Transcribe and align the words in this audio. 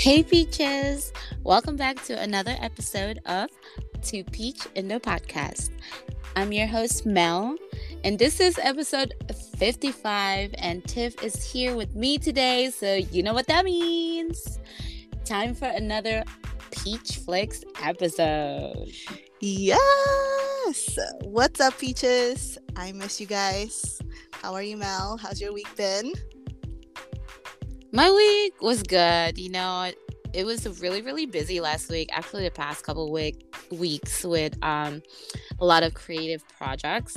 Hey 0.00 0.22
Peaches! 0.22 1.12
Welcome 1.42 1.76
back 1.76 2.02
to 2.04 2.18
another 2.18 2.56
episode 2.58 3.20
of 3.26 3.50
To 4.04 4.24
Peach 4.24 4.66
in 4.74 4.88
the 4.88 4.98
Podcast. 4.98 5.72
I'm 6.34 6.54
your 6.54 6.66
host 6.66 7.04
Mel, 7.04 7.54
and 8.02 8.18
this 8.18 8.40
is 8.40 8.58
episode 8.62 9.12
55, 9.58 10.54
and 10.56 10.82
Tiff 10.86 11.22
is 11.22 11.44
here 11.44 11.76
with 11.76 11.94
me 11.94 12.16
today, 12.16 12.70
so 12.70 12.94
you 12.94 13.22
know 13.22 13.34
what 13.34 13.46
that 13.48 13.66
means. 13.66 14.58
Time 15.26 15.54
for 15.54 15.68
another 15.68 16.24
Peach 16.70 17.16
Flicks 17.16 17.62
episode. 17.82 18.90
Yes! 19.40 20.98
What's 21.24 21.60
up, 21.60 21.76
Peaches? 21.78 22.56
I 22.74 22.92
miss 22.92 23.20
you 23.20 23.26
guys. 23.26 24.00
How 24.32 24.54
are 24.54 24.62
you, 24.62 24.78
Mel? 24.78 25.18
How's 25.18 25.42
your 25.42 25.52
week 25.52 25.68
been? 25.76 26.14
My 27.92 28.08
week 28.10 28.62
was 28.62 28.82
good. 28.84 29.36
You 29.36 29.50
know, 29.50 29.90
it 30.32 30.44
was 30.44 30.80
really, 30.80 31.02
really 31.02 31.26
busy 31.26 31.60
last 31.60 31.90
week. 31.90 32.08
Actually, 32.12 32.44
the 32.44 32.52
past 32.52 32.84
couple 32.84 33.10
week 33.10 33.52
weeks 33.72 34.24
with 34.24 34.56
um, 34.62 35.02
a 35.58 35.64
lot 35.64 35.82
of 35.82 35.94
creative 35.94 36.46
projects. 36.48 37.16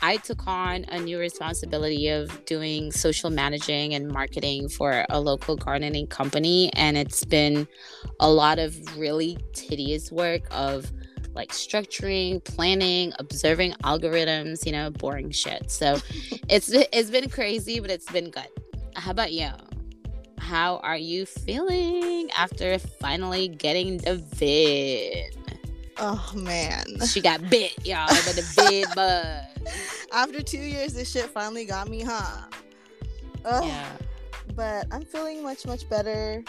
I 0.00 0.16
took 0.16 0.46
on 0.46 0.84
a 0.88 1.00
new 1.00 1.18
responsibility 1.18 2.08
of 2.08 2.44
doing 2.46 2.90
social 2.92 3.30
managing 3.30 3.94
and 3.94 4.08
marketing 4.08 4.68
for 4.68 5.04
a 5.10 5.20
local 5.20 5.56
gardening 5.56 6.06
company, 6.06 6.70
and 6.74 6.96
it's 6.96 7.24
been 7.24 7.68
a 8.20 8.30
lot 8.30 8.58
of 8.58 8.76
really 8.96 9.36
tedious 9.52 10.10
work 10.10 10.42
of 10.50 10.90
like 11.34 11.50
structuring, 11.50 12.42
planning, 12.42 13.12
observing 13.18 13.72
algorithms, 13.84 14.64
you 14.64 14.72
know, 14.72 14.90
boring 14.90 15.30
shit. 15.30 15.70
So 15.70 15.98
it's 16.48 16.70
it's 16.70 17.10
been 17.10 17.28
crazy, 17.28 17.78
but 17.80 17.90
it's 17.90 18.10
been 18.10 18.30
good. 18.30 18.48
How 18.94 19.10
about 19.10 19.32
you? 19.32 19.50
How 20.48 20.78
are 20.78 20.96
you 20.96 21.26
feeling 21.26 22.30
after 22.30 22.78
finally 22.78 23.48
getting 23.48 23.98
the 23.98 24.16
vid? 24.16 25.36
Oh 25.98 26.32
man. 26.34 26.86
She 27.06 27.20
got 27.20 27.50
bit, 27.50 27.74
y'all, 27.84 28.08
by 28.08 28.32
the 28.32 28.40
vid 28.56 28.88
bug. 28.94 29.44
After 30.10 30.40
two 30.40 30.56
years, 30.56 30.94
this 30.94 31.10
shit 31.10 31.26
finally 31.26 31.66
got 31.66 31.90
me, 31.90 32.00
huh? 32.00 32.46
Ugh. 33.44 33.62
Yeah. 33.62 33.92
But 34.56 34.86
I'm 34.90 35.04
feeling 35.04 35.42
much, 35.42 35.66
much 35.66 35.86
better. 35.90 36.42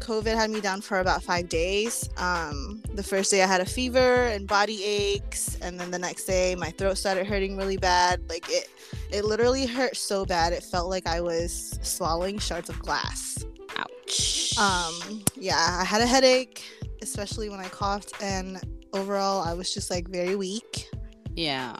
COVID 0.00 0.34
had 0.34 0.50
me 0.50 0.60
down 0.60 0.80
for 0.80 1.00
about 1.00 1.22
five 1.22 1.48
days. 1.48 2.08
Um, 2.16 2.82
the 2.94 3.02
first 3.02 3.30
day 3.30 3.42
I 3.42 3.46
had 3.46 3.60
a 3.60 3.66
fever 3.66 4.26
and 4.26 4.46
body 4.46 4.84
aches, 4.84 5.56
and 5.62 5.78
then 5.78 5.90
the 5.90 5.98
next 5.98 6.24
day 6.24 6.54
my 6.54 6.70
throat 6.70 6.98
started 6.98 7.26
hurting 7.26 7.56
really 7.56 7.76
bad. 7.76 8.28
Like 8.28 8.44
it, 8.50 8.68
it 9.10 9.24
literally 9.24 9.66
hurt 9.66 9.96
so 9.96 10.24
bad 10.24 10.52
it 10.52 10.62
felt 10.62 10.90
like 10.90 11.06
I 11.06 11.20
was 11.20 11.78
swallowing 11.82 12.38
shards 12.38 12.68
of 12.68 12.78
glass. 12.78 13.44
Ouch. 13.76 14.56
Um, 14.58 15.24
yeah, 15.36 15.78
I 15.80 15.84
had 15.84 16.00
a 16.02 16.06
headache, 16.06 16.62
especially 17.02 17.48
when 17.48 17.60
I 17.60 17.68
coughed, 17.68 18.12
and 18.22 18.60
overall 18.92 19.42
I 19.42 19.54
was 19.54 19.72
just 19.72 19.90
like 19.90 20.08
very 20.08 20.36
weak. 20.36 20.90
Yeah. 21.34 21.76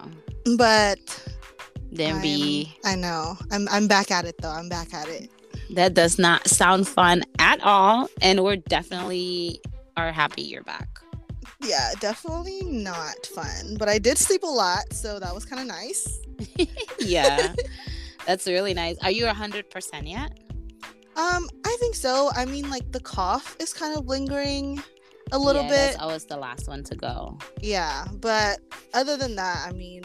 But 0.56 0.98
Then 1.92 2.20
be 2.20 2.76
I 2.84 2.96
know 2.96 3.36
I'm 3.50 3.68
I'm 3.70 3.86
back 3.86 4.10
at 4.10 4.24
it 4.24 4.36
though. 4.38 4.50
I'm 4.50 4.68
back 4.68 4.92
at 4.92 5.08
it. 5.08 5.30
That 5.70 5.94
does 5.94 6.18
not 6.18 6.46
sound 6.48 6.86
fun 6.88 7.22
at 7.38 7.62
all, 7.62 8.08
and 8.20 8.42
we're 8.42 8.56
definitely 8.56 9.60
are 9.96 10.12
happy 10.12 10.42
you're 10.42 10.62
back. 10.62 10.88
Yeah, 11.62 11.92
definitely 12.00 12.62
not 12.64 13.24
fun. 13.26 13.76
But 13.78 13.88
I 13.88 13.98
did 13.98 14.18
sleep 14.18 14.42
a 14.42 14.46
lot, 14.46 14.92
so 14.92 15.18
that 15.18 15.34
was 15.34 15.44
kind 15.44 15.62
of 15.62 15.68
nice. 15.68 16.18
yeah. 16.98 17.54
That's 18.26 18.46
really 18.46 18.74
nice. 18.74 18.96
Are 19.02 19.10
you 19.10 19.26
hundred 19.28 19.70
percent 19.70 20.06
yet? 20.06 20.38
Um, 21.16 21.48
I 21.64 21.76
think 21.78 21.94
so. 21.94 22.30
I 22.34 22.44
mean, 22.44 22.68
like 22.70 22.90
the 22.90 23.00
cough 23.00 23.56
is 23.60 23.72
kind 23.72 23.96
of 23.96 24.06
lingering 24.06 24.82
a 25.32 25.38
little 25.38 25.62
Yeah, 25.62 25.68
bit. 25.68 25.76
That's 25.76 25.98
always 25.98 26.24
the 26.24 26.36
last 26.36 26.66
one 26.68 26.82
to 26.84 26.96
go. 26.96 27.38
Yeah, 27.60 28.04
but 28.14 28.58
other 28.92 29.16
than 29.16 29.36
that, 29.36 29.64
I 29.66 29.72
mean, 29.72 30.02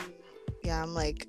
yeah, 0.63 0.81
I'm 0.83 0.93
like, 0.93 1.27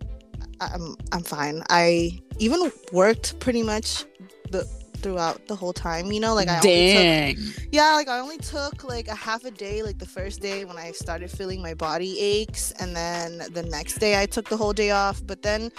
I'm 0.60 0.96
I'm 1.12 1.22
fine. 1.22 1.62
I 1.70 2.20
even 2.38 2.70
worked 2.92 3.38
pretty 3.40 3.62
much 3.62 4.04
the 4.50 4.64
throughout 4.94 5.46
the 5.46 5.56
whole 5.56 5.72
time. 5.72 6.12
You 6.12 6.20
know, 6.20 6.34
like 6.34 6.48
I 6.48 6.58
only 6.58 7.34
took, 7.34 7.62
yeah, 7.72 7.92
like 7.94 8.08
I 8.08 8.18
only 8.18 8.38
took 8.38 8.84
like 8.84 9.08
a 9.08 9.14
half 9.14 9.44
a 9.44 9.50
day, 9.50 9.82
like 9.82 9.98
the 9.98 10.06
first 10.06 10.40
day 10.40 10.64
when 10.64 10.76
I 10.76 10.92
started 10.92 11.30
feeling 11.30 11.62
my 11.62 11.74
body 11.74 12.18
aches, 12.18 12.72
and 12.72 12.94
then 12.94 13.38
the 13.52 13.62
next 13.62 13.98
day 13.98 14.20
I 14.20 14.26
took 14.26 14.48
the 14.48 14.56
whole 14.56 14.72
day 14.72 14.90
off. 14.90 15.22
But 15.26 15.42
then, 15.42 15.72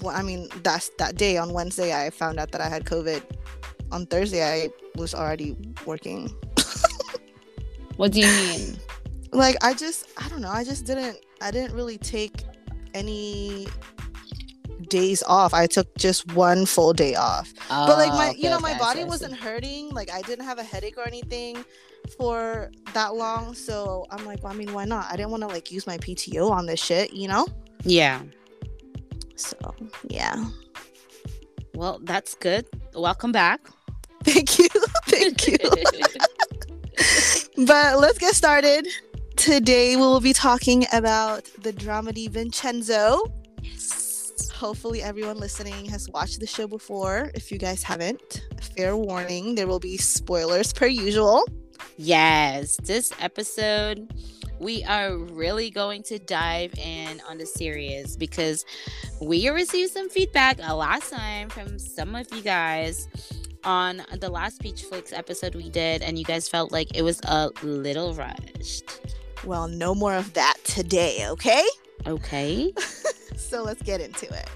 well, 0.00 0.14
I 0.14 0.22
mean, 0.22 0.48
that's 0.62 0.90
that 0.98 1.16
day 1.16 1.36
on 1.36 1.52
Wednesday 1.52 1.94
I 1.94 2.10
found 2.10 2.38
out 2.38 2.52
that 2.52 2.60
I 2.60 2.68
had 2.68 2.84
COVID. 2.84 3.22
On 3.92 4.06
Thursday 4.06 4.42
I 4.42 4.70
was 4.96 5.14
already 5.14 5.56
working. 5.86 6.34
What 7.98 8.12
do 8.12 8.20
you 8.20 8.26
mean? 8.26 8.78
like 9.32 9.56
I 9.62 9.74
just 9.74 10.06
I 10.16 10.28
don't 10.28 10.40
know 10.40 10.50
I 10.50 10.62
just 10.62 10.84
didn't 10.84 11.18
I 11.40 11.50
didn't 11.50 11.74
really 11.74 11.98
take 11.98 12.44
any 12.94 13.66
days 14.92 15.22
off. 15.26 15.54
I 15.54 15.66
took 15.66 15.88
just 15.96 16.20
one 16.34 16.66
full 16.66 16.92
day 16.92 17.14
off. 17.14 17.52
But 17.68 17.96
like 17.96 18.12
my 18.12 18.28
Oh, 18.28 18.34
you 18.36 18.50
know 18.50 18.60
my 18.60 18.72
okay, 18.72 18.78
body 18.78 19.00
I 19.00 19.02
see, 19.02 19.06
I 19.06 19.14
wasn't 19.14 19.34
hurting. 19.36 19.88
Like 19.90 20.10
I 20.12 20.20
didn't 20.22 20.44
have 20.44 20.58
a 20.58 20.62
headache 20.62 20.98
or 20.98 21.06
anything 21.06 21.64
for 22.18 22.70
that 22.92 23.14
long. 23.14 23.54
So 23.54 24.06
I'm 24.10 24.24
like 24.26 24.42
well, 24.42 24.52
I 24.52 24.56
mean 24.56 24.72
why 24.72 24.84
not? 24.84 25.06
I 25.10 25.16
didn't 25.16 25.30
want 25.30 25.42
to 25.42 25.48
like 25.48 25.72
use 25.72 25.86
my 25.86 25.98
PTO 25.98 26.50
on 26.50 26.66
this 26.66 26.80
shit 26.88 27.12
you 27.12 27.28
know? 27.28 27.46
Yeah. 27.84 28.20
so 29.36 29.56
yeah. 30.08 30.36
Well, 31.74 32.00
that's 32.02 32.34
good. 32.34 32.66
Welcome 32.94 33.32
back. 33.32 33.60
thank 34.24 34.58
you. 34.58 34.68
Thank 35.06 35.48
you. 35.48 35.58
But 37.66 37.98
let's 37.98 38.18
get 38.18 38.34
started. 38.34 38.86
Today 39.36 39.96
we'll 39.96 40.20
be 40.20 40.32
talking 40.32 40.86
about 40.92 41.44
the 41.62 41.72
dramedy 41.72 42.28
Vincenzo. 42.28 43.22
Yes. 43.62 44.01
Hopefully, 44.62 45.02
everyone 45.02 45.38
listening 45.38 45.86
has 45.86 46.08
watched 46.10 46.38
the 46.38 46.46
show 46.46 46.68
before. 46.68 47.32
If 47.34 47.50
you 47.50 47.58
guys 47.58 47.82
haven't, 47.82 48.46
fair 48.76 48.96
warning 48.96 49.56
there 49.56 49.66
will 49.66 49.80
be 49.80 49.96
spoilers 49.96 50.72
per 50.72 50.86
usual. 50.86 51.44
Yes. 51.96 52.76
This 52.84 53.12
episode, 53.18 54.14
we 54.60 54.84
are 54.84 55.16
really 55.18 55.68
going 55.68 56.04
to 56.04 56.20
dive 56.20 56.74
in 56.78 57.20
on 57.28 57.38
the 57.38 57.44
series 57.44 58.16
because 58.16 58.64
we 59.20 59.48
received 59.48 59.90
some 59.90 60.08
feedback 60.08 60.60
a 60.62 60.76
last 60.76 61.10
time 61.10 61.48
from 61.48 61.76
some 61.76 62.14
of 62.14 62.32
you 62.32 62.40
guys 62.40 63.08
on 63.64 64.02
the 64.20 64.30
last 64.30 64.60
Peach 64.60 64.84
Flix 64.84 65.12
episode 65.12 65.56
we 65.56 65.70
did, 65.70 66.02
and 66.02 66.16
you 66.16 66.24
guys 66.24 66.48
felt 66.48 66.70
like 66.70 66.96
it 66.96 67.02
was 67.02 67.20
a 67.24 67.50
little 67.64 68.14
rushed. 68.14 69.00
Well, 69.44 69.66
no 69.66 69.92
more 69.92 70.14
of 70.14 70.34
that 70.34 70.54
today, 70.62 71.26
okay? 71.30 71.64
Okay. 72.06 72.72
So 73.34 73.62
let's 73.62 73.82
get 73.82 74.00
into 74.00 74.26
it. 74.32 74.48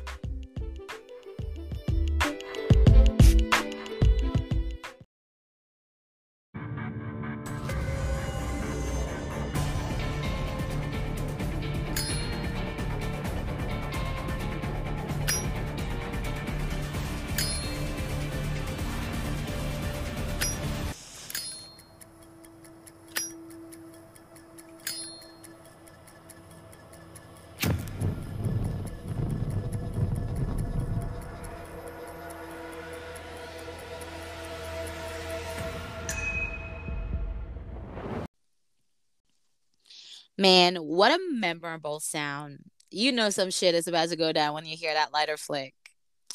What 40.97 41.13
a 41.13 41.21
memorable 41.31 42.01
sound. 42.01 42.59
You 42.91 43.13
know 43.13 43.31
some 43.31 43.51
shit 43.51 43.75
is 43.75 43.87
about 43.87 44.09
to 44.09 44.17
go 44.17 44.33
down 44.33 44.55
when 44.55 44.65
you 44.65 44.77
hear 44.77 44.95
that 44.95 45.13
lighter 45.13 45.37
flick. 45.37 45.75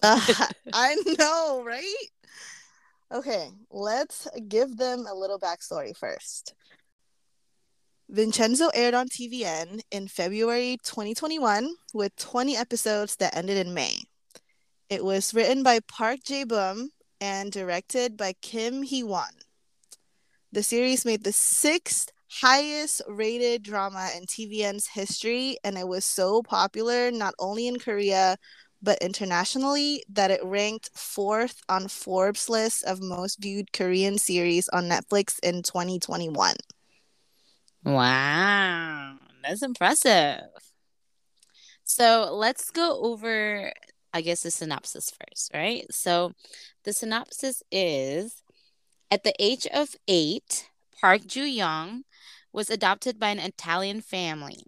Uh, 0.04 0.22
I 0.74 0.96
know, 1.18 1.64
right? 1.66 2.06
Okay, 3.12 3.50
let's 3.72 4.28
give 4.48 4.78
them 4.78 5.06
a 5.10 5.14
little 5.14 5.40
backstory 5.40 5.98
first. 5.98 6.54
Vincenzo 8.08 8.70
aired 8.74 8.94
on 8.94 9.08
TVN 9.08 9.82
in 9.90 10.08
February 10.08 10.78
2021 10.84 11.74
with 11.94 12.16
20 12.18 12.56
episodes 12.56 13.16
that 13.16 13.36
ended 13.36 13.58
in 13.58 13.74
May. 13.74 13.96
It 14.90 15.04
was 15.04 15.34
written 15.34 15.64
by 15.64 15.80
Park 15.88 16.20
Jae 16.26 16.48
Bum 16.48 16.92
and 17.20 17.52
directed 17.52 18.18
by 18.18 18.34
Kim 18.42 18.84
Hee 18.84 19.04
Won. 19.04 19.32
The 20.52 20.64
series 20.64 21.06
made 21.06 21.24
the 21.24 21.32
sixth 21.32 22.12
highest 22.40 23.02
rated 23.08 23.64
drama 23.64 24.10
in 24.16 24.26
TVN's 24.26 24.88
history, 24.88 25.58
and 25.64 25.78
it 25.78 25.88
was 25.88 26.06
so 26.06 26.42
popular 26.42 27.12
not 27.12 27.34
only 27.40 27.68
in 27.68 27.80
Korea 27.80 28.38
but 28.82 28.98
internationally 29.00 30.04
that 30.10 30.32
it 30.32 30.44
ranked 30.44 30.90
fourth 30.96 31.62
on 31.70 31.88
Forbes 31.88 32.50
list 32.50 32.84
of 32.86 33.02
most 33.02 33.40
viewed 33.40 33.72
Korean 33.74 34.18
series 34.18 34.68
on 34.70 34.90
Netflix 34.90 35.40
in 35.44 35.62
2021. 35.62 36.56
Wow, 37.84 39.18
that's 39.44 39.62
impressive. 39.62 40.42
So 41.84 42.30
let's 42.34 42.72
go 42.72 43.02
over, 43.02 43.72
I 44.14 44.22
guess, 44.22 44.44
the 44.44 44.52
synopsis 44.52 45.12
first, 45.12 45.52
right? 45.54 45.86
So 45.92 46.34
the 46.84 46.94
synopsis 46.94 47.62
is 47.72 48.42
at 49.12 49.24
the 49.24 49.34
age 49.40 49.68
of 49.68 49.96
eight, 50.08 50.70
Park 51.00 51.26
Ju 51.28 51.44
Young 51.44 52.04
was 52.54 52.70
adopted 52.70 53.20
by 53.20 53.30
an 53.30 53.40
Italian 53.40 54.02
family. 54.02 54.64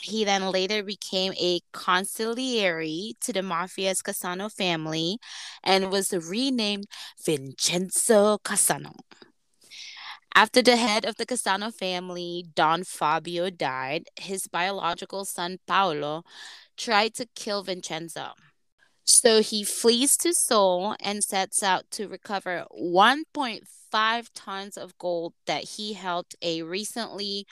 He 0.00 0.24
then 0.24 0.50
later 0.50 0.82
became 0.82 1.32
a 1.34 1.60
consigliere 1.72 3.12
to 3.20 3.32
the 3.32 3.40
mafia's 3.40 4.02
Cassano 4.02 4.52
family 4.52 5.18
and 5.64 5.90
was 5.90 6.12
renamed 6.12 6.86
Vincenzo 7.24 8.38
Cassano. 8.38 8.94
After 10.34 10.60
the 10.60 10.76
head 10.76 11.06
of 11.06 11.16
the 11.16 11.24
Cassano 11.24 11.72
family, 11.72 12.44
Don 12.54 12.84
Fabio, 12.84 13.48
died, 13.48 14.08
his 14.20 14.46
biological 14.46 15.24
son 15.24 15.58
Paolo 15.66 16.24
tried 16.76 17.14
to 17.14 17.26
kill 17.34 17.62
Vincenzo. 17.62 18.32
So 19.06 19.40
he 19.40 19.62
flees 19.62 20.16
to 20.18 20.34
Seoul 20.34 20.96
and 21.00 21.22
sets 21.22 21.62
out 21.62 21.84
to 21.92 22.08
recover 22.08 22.66
1.5 22.76 24.28
tons 24.34 24.76
of 24.76 24.98
gold 24.98 25.32
that 25.46 25.62
he 25.62 25.92
helped 25.92 26.34
a 26.42 26.62
recently 26.62 27.46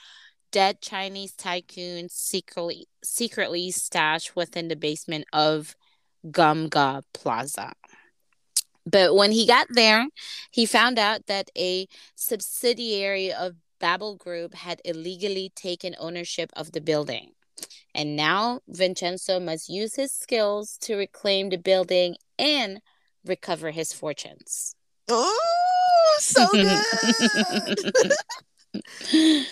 dead 0.51 0.81
Chinese 0.81 1.31
tycoon 1.33 2.09
secretly 2.09 2.87
secretly 3.03 3.71
stashed 3.71 4.35
within 4.35 4.67
the 4.67 4.75
basement 4.75 5.25
of 5.31 5.75
Gumga 6.29 7.03
Plaza. 7.13 7.73
But 8.85 9.15
when 9.15 9.31
he 9.31 9.47
got 9.47 9.67
there, 9.69 10.07
he 10.51 10.65
found 10.65 10.99
out 10.99 11.25
that 11.27 11.49
a 11.57 11.87
subsidiary 12.15 13.31
of 13.31 13.55
Babel 13.79 14.15
Group 14.17 14.53
had 14.53 14.81
illegally 14.83 15.51
taken 15.55 15.95
ownership 15.99 16.51
of 16.55 16.73
the 16.73 16.81
building. 16.81 17.34
And 17.95 18.17
now 18.17 18.59
Vincenzo 18.67 19.39
must 19.39 19.69
use 19.69 19.95
his 19.95 20.11
skills 20.11 20.77
to 20.81 20.97
reclaim 20.97 21.49
the 21.49 21.57
building 21.57 22.17
and 22.37 22.81
recover 23.25 23.71
his 23.71 23.93
fortunes. 23.93 24.75
Oh, 25.07 26.17
so 26.19 26.45
good. 26.51 28.13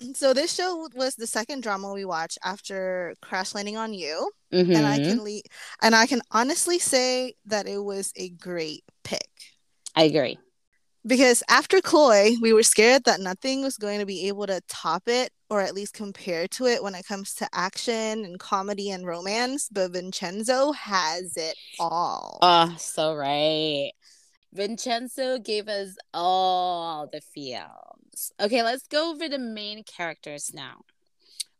so 0.14 0.32
this 0.32 0.54
show 0.54 0.88
was 0.94 1.16
the 1.16 1.26
second 1.26 1.62
drama 1.62 1.92
we 1.92 2.06
watched 2.06 2.38
after 2.42 3.14
Crash 3.20 3.54
Landing 3.54 3.76
on 3.76 3.92
You, 3.92 4.30
mm-hmm. 4.52 4.72
and 4.72 4.86
I 4.86 4.98
mm-hmm. 4.98 5.10
can 5.10 5.24
le- 5.24 5.42
and 5.82 5.94
I 5.94 6.06
can 6.06 6.22
honestly 6.30 6.78
say 6.78 7.34
that 7.46 7.66
it 7.66 7.82
was 7.84 8.12
a 8.16 8.30
great 8.30 8.84
pick. 9.04 9.28
I 9.94 10.04
agree. 10.04 10.38
Because 11.04 11.42
after 11.48 11.80
CLOY, 11.80 12.34
we 12.40 12.52
were 12.52 12.62
scared 12.62 13.04
that 13.04 13.20
nothing 13.20 13.62
was 13.62 13.76
going 13.76 13.98
to 13.98 14.06
be 14.06 14.28
able 14.28 14.46
to 14.46 14.60
top 14.68 15.02
it 15.08 15.30
or 15.50 15.60
at 15.60 15.74
least 15.74 15.94
compare 15.94 16.46
to 16.48 16.66
it 16.66 16.82
when 16.82 16.94
it 16.94 17.04
comes 17.06 17.34
to 17.34 17.48
action 17.52 18.24
and 18.24 18.38
comedy 18.38 18.90
and 18.90 19.04
romance, 19.04 19.68
but 19.70 19.90
Vincenzo 19.90 20.72
has 20.72 21.36
it 21.36 21.56
all. 21.80 22.38
Oh, 22.40 22.74
so 22.78 23.14
right. 23.14 23.90
Vincenzo 24.52 25.38
gave 25.38 25.68
us 25.68 25.96
all 26.14 27.08
the 27.12 27.20
feels. 27.20 28.32
Okay, 28.40 28.62
let's 28.62 28.86
go 28.86 29.10
over 29.10 29.28
the 29.28 29.38
main 29.38 29.82
characters 29.82 30.52
now. 30.54 30.82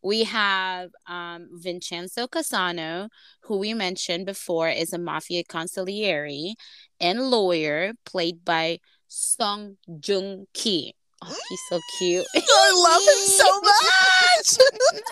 We 0.02 0.24
have 0.24 0.90
um, 1.06 1.48
Vincenzo 1.52 2.26
Cassano, 2.26 3.08
who 3.42 3.58
we 3.58 3.72
mentioned 3.72 4.26
before 4.26 4.68
is 4.68 4.92
a 4.92 4.98
mafia 4.98 5.44
consigliere 5.44 6.54
and 7.00 7.30
lawyer, 7.30 7.92
played 8.04 8.44
by 8.44 8.78
Song 9.12 9.76
Joong 9.86 10.46
Ki. 10.54 10.94
Oh, 11.22 11.36
he's 11.48 11.60
so 11.68 11.78
cute. 11.98 12.26
I 12.34 12.72
love 12.74 13.02
him 13.02 13.22
so 13.28 13.60
much. 13.60 15.02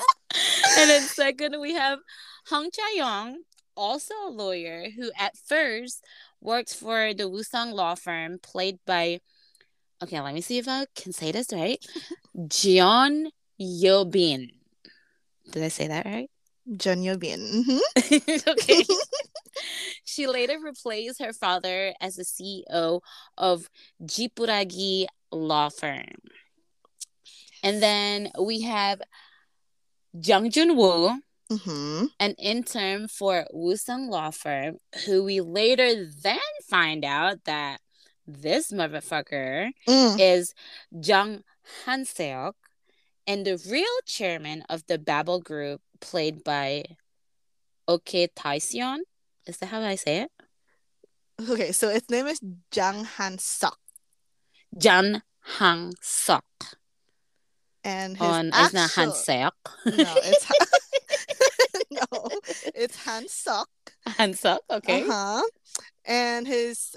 and 0.79 0.91
then 0.91 1.03
second, 1.03 1.61
we 1.61 1.75
have 1.75 1.99
Hong 2.49 2.71
Cha 2.71 2.83
Young, 2.95 3.43
also 3.77 4.15
a 4.27 4.31
lawyer 4.31 4.87
who 4.97 5.11
at 5.19 5.37
first 5.37 6.03
worked 6.41 6.75
for 6.75 7.13
the 7.13 7.29
Woo-sung 7.29 7.73
law 7.73 7.95
firm, 7.95 8.39
played 8.43 8.79
by, 8.87 9.21
okay, 10.03 10.21
let 10.21 10.35
me 10.35 10.41
see 10.41 10.57
if 10.57 10.67
I 10.67 10.87
can 10.97 11.13
say 11.13 11.31
this 11.31 11.53
right. 11.53 11.85
Jeon 12.37 13.27
Yobin. 13.61 14.49
Did 15.51 15.63
I 15.63 15.69
say 15.69 15.89
that 15.89 16.07
right? 16.07 16.31
Jeon 16.73 17.05
Yobin. 17.05 17.39
Mm-hmm. 17.39 18.49
okay. 18.49 18.85
She 20.11 20.27
later 20.27 20.59
replaced 20.59 21.21
her 21.21 21.33
father 21.33 21.95
as 22.01 22.17
the 22.17 22.25
CEO 22.25 23.01
of 23.39 23.69
Jipuragi 24.03 25.07
Law 25.31 25.69
Firm. 25.69 26.17
And 27.63 27.83
then 27.83 28.31
we 28.41 28.63
have 28.63 29.01
Jung 30.13 30.51
Jun 30.51 30.77
Woo, 30.77 31.21
mm-hmm. 31.51 32.07
an 32.19 32.35
intern 32.39 33.07
for 33.09 33.47
Woo-sung 33.53 34.09
Law 34.09 34.31
Firm, 34.31 34.79
who 35.07 35.25
we 35.25 35.41
later 35.41 36.07
then 36.23 36.39
find 36.69 37.05
out 37.05 37.45
that 37.45 37.81
this 38.27 38.73
motherfucker 38.73 39.71
mm. 39.89 40.17
is 40.19 40.55
Jung 40.91 41.43
Han 41.85 42.05
Seok, 42.05 42.53
and 43.27 43.45
the 43.45 43.61
real 43.71 43.87
chairman 44.07 44.65
of 44.69 44.87
the 44.87 44.99
Babel 44.99 45.41
Group, 45.41 45.81
played 46.01 46.43
by 46.43 46.85
Oke 47.87 48.31
Taeseon. 48.35 48.99
Is 49.51 49.57
that 49.59 49.67
how 49.67 49.83
I 49.83 49.97
say 49.97 50.23
it? 50.23 50.31
Okay, 51.51 51.73
so 51.73 51.89
its 51.89 52.09
name 52.09 52.29
is 52.29 52.41
Jang 52.71 53.05
Han 53.05 53.39
Sok. 53.39 53.79
Jang 54.79 55.23
Han 55.59 55.91
Sok. 56.01 56.45
And 57.83 58.17
his 58.17 58.27
On, 58.27 58.53
actual... 58.53 58.65
it's 58.65 58.75
not 58.75 58.91
Han 58.93 59.09
Seok. 59.09 59.61
No, 59.87 60.15
it's 60.23 60.47
no, 61.91 62.29
it's 62.77 62.97
Han 63.05 63.27
Sok. 63.27 63.69
Han 64.07 64.35
Sok, 64.35 64.61
okay. 64.71 65.03
Uh-huh. 65.03 65.43
And 66.05 66.47
his 66.47 66.95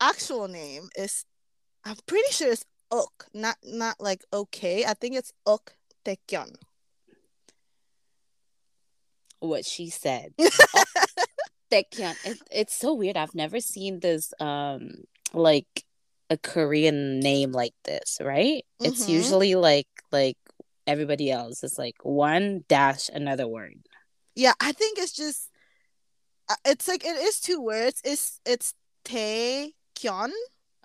actual 0.00 0.48
name 0.48 0.88
is 0.96 1.24
I'm 1.84 1.96
pretty 2.06 2.32
sure 2.32 2.50
it's 2.50 2.64
Ok, 2.90 3.26
not 3.32 3.56
not 3.64 4.00
like 4.00 4.24
okay. 4.32 4.84
I 4.84 4.94
think 4.94 5.14
it's 5.14 5.32
Ok 5.46 5.72
Taekyon. 6.04 6.56
What 9.42 9.66
she 9.66 9.90
said. 9.90 10.34
Taekyon. 11.70 12.14
It, 12.24 12.38
it's 12.50 12.74
so 12.74 12.94
weird. 12.94 13.16
I've 13.16 13.34
never 13.34 13.60
seen 13.60 14.00
this 14.00 14.32
um 14.38 15.02
like 15.34 15.84
a 16.30 16.36
Korean 16.36 17.20
name 17.20 17.52
like 17.52 17.74
this, 17.84 18.18
right? 18.20 18.64
Mm-hmm. 18.80 18.86
It's 18.86 19.08
usually 19.08 19.54
like 19.54 19.88
like 20.12 20.38
everybody 20.86 21.30
else. 21.30 21.64
It's 21.64 21.78
like 21.78 21.96
one 22.02 22.64
dash 22.68 23.08
another 23.08 23.48
word. 23.48 23.82
Yeah, 24.34 24.54
I 24.60 24.72
think 24.72 24.98
it's 24.98 25.12
just 25.12 25.50
uh, 26.48 26.56
it's 26.64 26.86
like 26.86 27.04
it 27.04 27.16
is 27.16 27.40
two 27.40 27.60
words. 27.60 28.00
It's 28.04 28.40
it's 28.46 28.74
Tae 29.04 29.72
Kyon 29.94 30.32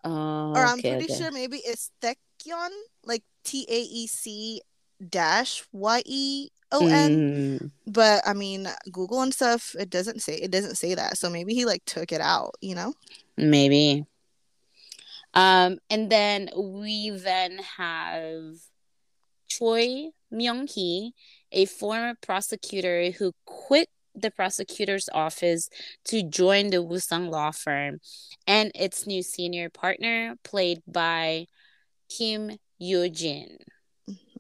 Oh, 0.04 0.54
or 0.56 0.66
I'm 0.66 0.80
pretty 0.80 1.06
okay. 1.06 1.16
sure 1.16 1.32
maybe 1.32 1.58
it's 1.58 1.92
Taekyon, 2.02 2.70
like 3.04 3.24
T 3.44 3.66
A 3.70 3.80
E 3.82 4.08
C 4.08 4.62
dash 5.06 5.64
Y 5.72 6.02
E 6.06 6.50
O 6.72 6.88
N. 6.88 7.60
Mm. 7.60 7.72
But 7.86 8.22
I 8.26 8.34
mean, 8.34 8.68
Google 8.92 9.22
and 9.22 9.34
stuff, 9.34 9.76
it 9.80 9.90
doesn't 9.90 10.22
say 10.22 10.36
it 10.36 10.52
doesn't 10.52 10.76
say 10.76 10.96
that. 10.96 11.18
So 11.18 11.30
maybe 11.30 11.54
he 11.54 11.66
like 11.66 11.86
took 11.86 12.12
it 12.12 12.22
out, 12.22 12.56
you 12.62 12.76
know? 12.76 12.94
Maybe. 13.38 14.06
Um, 15.34 15.80
and 15.90 16.10
then 16.10 16.50
we 16.56 17.12
then 17.12 17.60
have 17.78 18.56
Choi 19.48 20.10
Myung 20.34 20.70
Hee, 20.70 21.14
a 21.52 21.66
former 21.66 22.16
prosecutor 22.22 23.12
who 23.12 23.34
quit 23.46 23.90
the 24.16 24.32
prosecutor's 24.32 25.10
office 25.14 25.70
to 26.06 26.24
join 26.24 26.72
the 26.72 26.82
Woo-sung 26.82 27.30
law 27.30 27.52
firm 27.52 28.00
and 28.48 28.72
its 28.74 29.06
new 29.06 29.22
senior 29.22 29.70
partner, 29.70 30.36
played 30.44 30.82
by 30.88 31.46
Kim 32.10 32.58
Yoo 32.80 33.10
Jin. 33.10 33.58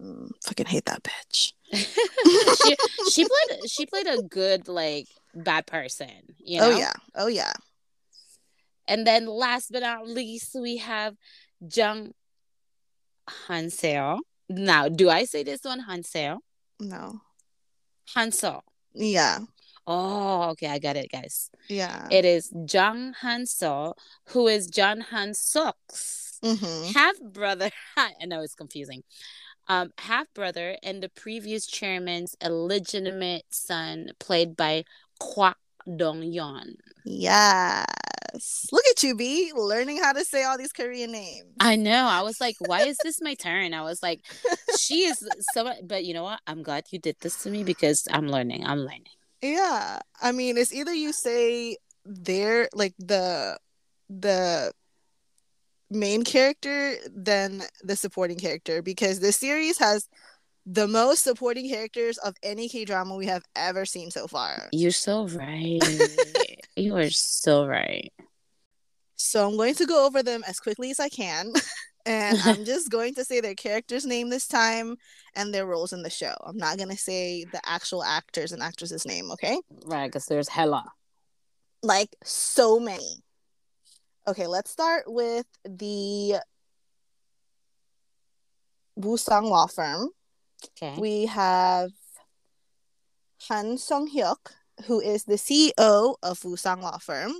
Mm-hmm. 0.01 0.27
Fucking 0.45 0.65
hate 0.65 0.85
that 0.85 1.03
bitch. 1.03 1.53
she, 1.73 2.75
she 3.11 3.25
played 3.25 3.69
she 3.69 3.85
played 3.85 4.07
a 4.07 4.21
good 4.21 4.67
like 4.67 5.07
bad 5.33 5.67
person. 5.67 6.09
You 6.37 6.61
oh, 6.61 6.69
know? 6.69 6.75
Oh 6.75 6.79
yeah. 6.79 6.93
Oh 7.15 7.27
yeah. 7.27 7.53
And 8.87 9.05
then 9.05 9.25
last 9.25 9.71
but 9.71 9.81
not 9.81 10.07
least, 10.07 10.55
we 10.55 10.77
have 10.77 11.15
Jung 11.73 12.13
Hanseo. 13.47 14.19
Now, 14.49 14.87
do 14.87 15.09
I 15.09 15.25
say 15.25 15.43
this 15.43 15.61
one 15.63 15.83
Hanseo? 15.83 16.37
No. 16.79 17.19
Hanso. 18.15 18.61
Yeah. 18.93 19.39
Oh, 19.85 20.49
okay, 20.51 20.67
I 20.67 20.79
got 20.79 20.95
it, 20.95 21.11
guys. 21.11 21.49
Yeah. 21.69 22.07
It 22.11 22.25
is 22.25 22.51
Jung 22.71 23.13
Han 23.21 23.45
So, 23.45 23.95
who 24.27 24.47
is 24.47 24.67
John 24.67 25.01
Han 25.01 25.33
Sok's 25.33 26.26
mm-hmm. 26.43 26.93
half 26.93 27.19
brother. 27.21 27.69
I 27.97 28.25
know 28.25 28.41
it's 28.41 28.55
confusing. 28.55 29.03
Um, 29.69 29.91
half 29.97 30.27
brother 30.33 30.77
and 30.81 31.03
the 31.03 31.09
previous 31.09 31.67
chairman's 31.67 32.35
illegitimate 32.41 33.43
son, 33.49 34.11
played 34.19 34.55
by 34.55 34.85
Kwak 35.19 35.57
Dong 35.95 36.21
Yeon. 36.21 36.75
Yes. 37.05 38.67
Look 38.71 38.83
at 38.91 39.03
you, 39.03 39.15
B, 39.15 39.51
learning 39.55 39.99
how 40.01 40.13
to 40.13 40.23
say 40.23 40.43
all 40.43 40.57
these 40.57 40.71
Korean 40.71 41.11
names. 41.11 41.53
I 41.59 41.75
know. 41.75 42.05
I 42.05 42.21
was 42.21 42.39
like, 42.39 42.55
why 42.59 42.81
is 42.83 42.97
this 43.03 43.21
my 43.21 43.33
turn? 43.39 43.73
I 43.73 43.81
was 43.81 44.01
like, 44.01 44.21
she 44.77 45.05
is 45.05 45.17
so. 45.53 45.71
But 45.83 46.05
you 46.05 46.13
know 46.13 46.23
what? 46.23 46.39
I'm 46.47 46.63
glad 46.63 46.85
you 46.91 46.99
did 46.99 47.17
this 47.21 47.43
to 47.43 47.49
me 47.49 47.63
because 47.63 48.07
I'm 48.11 48.27
learning. 48.29 48.65
I'm 48.65 48.79
learning. 48.79 49.03
Yeah. 49.41 49.99
I 50.21 50.31
mean, 50.31 50.57
it's 50.57 50.73
either 50.73 50.93
you 50.93 51.13
say 51.13 51.77
they're 52.05 52.69
like 52.73 52.93
the 52.99 53.57
the 54.09 54.71
main 55.89 56.23
character 56.23 56.95
than 57.15 57.63
the 57.83 57.95
supporting 57.95 58.37
character 58.37 58.81
because 58.81 59.19
this 59.19 59.37
series 59.37 59.77
has 59.77 60.07
the 60.65 60.87
most 60.87 61.23
supporting 61.23 61.69
characters 61.69 62.17
of 62.17 62.35
any 62.43 62.67
K 62.67 62.83
drama 62.83 63.15
we 63.15 63.25
have 63.27 63.43
ever 63.55 63.85
seen 63.85 64.11
so 64.11 64.27
far. 64.27 64.67
You're 64.73 64.91
so 64.91 65.27
right. 65.27 65.79
you 66.75 66.95
are 66.97 67.09
so 67.09 67.65
right. 67.65 68.11
So 69.15 69.47
I'm 69.47 69.55
going 69.55 69.75
to 69.75 69.85
go 69.85 70.05
over 70.05 70.21
them 70.21 70.43
as 70.45 70.59
quickly 70.59 70.91
as 70.91 70.99
I 70.99 71.09
can. 71.09 71.53
and 72.05 72.37
I'm 72.43 72.65
just 72.65 72.91
going 72.91 73.13
to 73.15 73.25
say 73.25 73.39
their 73.39 73.55
character's 73.55 74.05
name 74.05 74.29
this 74.29 74.47
time 74.47 74.97
and 75.35 75.53
their 75.53 75.65
roles 75.65 75.93
in 75.93 76.03
the 76.03 76.09
show. 76.09 76.35
I'm 76.45 76.57
not 76.57 76.77
going 76.77 76.89
to 76.89 76.97
say 76.97 77.45
the 77.45 77.61
actual 77.65 78.03
actors 78.03 78.51
and 78.51 78.61
actresses' 78.61 79.05
name, 79.05 79.31
okay? 79.31 79.59
Right, 79.85 80.07
because 80.07 80.25
there's 80.25 80.49
hella. 80.49 80.85
Like 81.81 82.15
so 82.23 82.79
many. 82.79 83.23
Okay, 84.27 84.45
let's 84.47 84.71
start 84.71 85.05
with 85.07 85.45
the 85.63 86.35
Wusang 88.99 89.43
Law 89.49 89.67
Firm. 89.67 90.09
Okay. 90.77 90.99
We 90.99 91.27
have 91.27 91.91
Han 93.47 93.77
Sung 93.77 94.09
Hyuk, 94.09 94.51
who 94.85 94.99
is 94.99 95.23
the 95.23 95.35
CEO 95.35 96.15
of 96.21 96.39
Wusang 96.41 96.81
Law 96.81 96.97
Firm. 96.97 97.33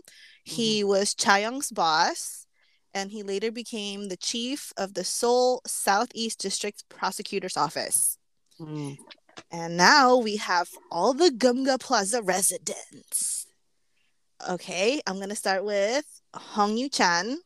He 0.44 0.79
Mm-hmm. 0.82 0.88
was 0.88 1.13
Cha 1.13 1.36
Young's 1.38 1.72
boss, 1.72 2.46
and 2.94 3.12
he 3.12 3.22
later 3.22 3.51
became 3.51 4.08
the 4.08 4.15
chief 4.17 4.72
of 4.77 4.94
the 4.94 5.03
Seoul 5.03 5.62
Southeast 5.67 6.39
District 6.39 6.84
Prosecutor's 6.88 7.58
Office. 7.58 8.17
Mm. 8.62 8.98
And 9.51 9.75
now 9.75 10.15
we 10.15 10.38
have 10.38 10.70
all 10.89 11.13
the 11.13 11.29
Gumga 11.32 11.79
Plaza 11.79 12.22
residents. 12.22 13.47
Okay, 14.46 15.01
I'm 15.08 15.20
gonna 15.20 15.36
start 15.36 15.65
with 15.65 16.06
Hong 16.36 16.77
Yu 16.77 16.89
Chan, 16.89 17.39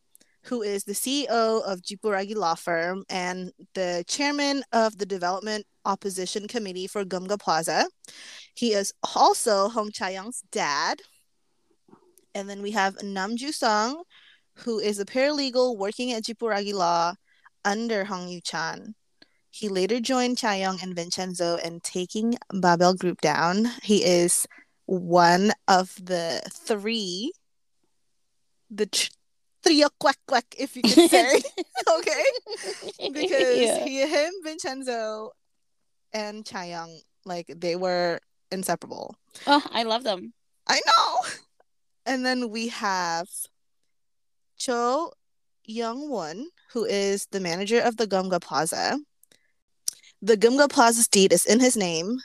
who 0.44 0.62
is 0.62 0.84
the 0.84 0.92
CEO 0.92 1.64
of 1.64 1.82
Jipuragi 1.82 2.36
Law 2.36 2.54
Firm 2.56 3.06
and 3.10 3.54
the 3.76 4.04
chairman 4.08 4.62
of 4.74 4.98
the 4.98 5.06
Development 5.06 5.66
Opposition 5.86 6.50
Committee 6.50 6.88
for 6.88 7.06
Gumga 7.06 7.40
Plaza. 7.40 7.88
He 8.56 8.74
is 8.74 8.94
also 9.16 9.70
Hong 9.70 9.92
Cha-young's 9.92 10.44
dad. 10.52 11.02
And 12.36 12.50
then 12.50 12.62
we 12.62 12.72
have 12.72 13.02
Nam 13.02 13.38
Ju 13.38 13.54
Sung, 13.54 14.04
who 14.56 14.80
is 14.80 15.00
a 15.00 15.06
paralegal 15.06 15.78
working 15.78 16.12
at 16.12 16.24
Jipuragi 16.24 16.74
Law 16.74 17.16
under 17.64 18.04
Hong 18.04 18.28
Yu 18.28 18.42
Chan. 18.42 18.96
He 19.50 19.70
later 19.70 20.02
joined 20.02 20.38
Cha-young 20.38 20.80
and 20.82 20.94
Vincenzo 20.94 21.56
in 21.56 21.80
taking 21.80 22.36
Babel 22.54 22.94
Group 22.94 23.22
down. 23.22 23.68
He 23.82 24.04
is 24.04 24.46
one 24.92 25.54
of 25.70 25.96
the 26.04 26.42
three, 26.52 27.32
the 28.70 28.88
tr- 28.88 29.10
trio 29.64 29.88
quack 30.02 30.18
quack, 30.28 30.44
if 30.58 30.76
you 30.76 30.82
could 30.84 31.00
say, 31.10 31.40
okay? 31.98 32.24
Because 33.14 33.58
Yeah. 33.58 33.86
he, 33.86 34.02
him, 34.06 34.34
Vincenzo, 34.44 35.32
and 36.12 36.46
Cha-young, 36.46 37.00
like 37.26 37.48
they 37.56 37.78
were 37.78 38.20
inseparable. 38.52 39.16
Oh, 39.48 39.64
I 39.72 39.84
love 39.84 40.04
them. 40.04 40.34
I 40.68 40.82
know. 40.86 41.20
And 42.06 42.26
then 42.26 42.50
we 42.50 42.68
have 42.68 43.30
Cho 44.58 45.14
Young 45.64 46.10
Won, 46.10 46.48
who 46.74 46.84
is 46.84 47.28
the 47.32 47.40
manager 47.40 47.80
of 47.80 47.96
the 47.96 48.08
Gumga 48.08 48.42
Plaza. 48.42 49.00
The 50.22 50.36
Gumga 50.36 50.70
Plaza's 50.70 51.08
deed 51.08 51.32
is 51.32 51.46
in 51.46 51.62
his 51.62 51.78
name. 51.78 52.20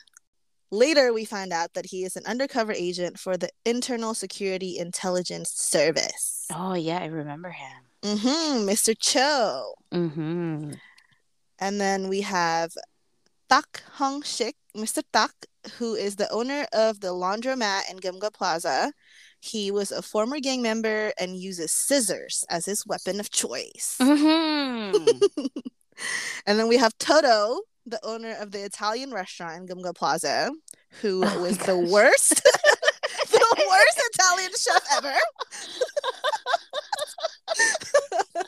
Later, 0.71 1.13
we 1.13 1.25
find 1.25 1.53
out 1.53 1.75
that 1.75 1.87
he 1.87 2.05
is 2.05 2.17
an 2.17 2.27
undercover 2.27 2.73
agent 2.73 3.19
for 3.19 3.37
the 3.37 3.51
Internal 3.65 4.15
Security 4.15 4.79
Intelligence 4.79 5.51
Service. 5.51 6.47
Oh 6.53 6.75
yeah, 6.75 6.99
I 6.99 7.07
remember 7.07 7.51
him. 7.51 7.83
Mm-hmm, 8.03 8.69
Mr. 8.69 8.95
Cho. 8.99 9.75
Mm-hmm. 9.93 10.73
And 11.59 11.81
then 11.81 12.09
we 12.09 12.21
have 12.23 12.73
Tak 13.49 13.83
Hong 13.93 14.23
Shik, 14.23 14.55
Mr. 14.77 15.03
Tak, 15.13 15.33
who 15.79 15.95
is 15.95 16.17
the 16.17 16.31
owner 16.31 16.67
of 16.73 17.01
the 17.01 17.09
laundromat 17.09 17.91
in 17.91 17.99
Gumga 17.99 18.33
Plaza. 18.33 18.93
He 19.41 19.71
was 19.71 19.93
a 19.93 20.03
former 20.03 20.41
gang 20.41 20.63
member 20.63 21.13
and 21.19 21.37
uses 21.37 21.71
scissors 21.71 22.45
as 22.51 22.67
his 22.67 22.85
weapon 22.87 23.21
of 23.21 23.31
choice. 23.31 23.97
Mm-hmm. 24.01 25.47
And 26.47 26.59
then 26.59 26.69
we 26.69 26.77
have 26.77 26.97
Toto, 26.99 27.61
the 27.87 28.05
owner 28.05 28.35
of 28.41 28.51
the 28.51 28.65
Italian 28.65 29.13
restaurant 29.13 29.57
in 29.71 29.77
Gumga 29.77 29.95
Plaza, 29.95 30.51
who 31.01 31.23
Oh 31.25 31.43
was 31.43 31.57
the 31.59 31.79
worst, 31.79 32.35
the 33.31 33.67
worst 33.71 34.03
Italian 34.13 34.51
chef 34.59 34.85
ever. 34.97 35.15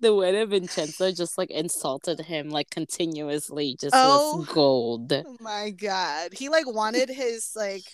the 0.00 0.14
way 0.14 0.32
that 0.32 0.48
Vincenzo 0.48 1.10
just 1.12 1.36
like 1.38 1.50
insulted 1.50 2.20
him 2.20 2.50
like 2.50 2.70
continuously 2.70 3.76
just 3.80 3.94
Oh. 3.96 4.38
was 4.38 4.46
gold. 4.48 5.12
Oh 5.12 5.36
my 5.40 5.70
god, 5.70 6.32
he 6.32 6.48
like 6.48 6.66
wanted 6.72 7.08
his 7.08 7.52
like 7.56 7.84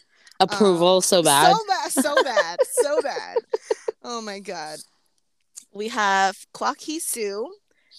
Approval 0.40 0.96
um, 0.96 1.02
so 1.02 1.22
bad. 1.22 1.54
So 1.54 1.58
bad, 1.68 1.92
so 1.92 2.22
bad, 2.24 2.58
so 2.64 3.02
bad. 3.02 3.36
Oh 4.02 4.20
my 4.20 4.40
god. 4.40 4.78
We 5.72 5.88
have 5.88 6.36
Kwak 6.52 6.80
Hee 6.80 6.98
Soo. 6.98 7.48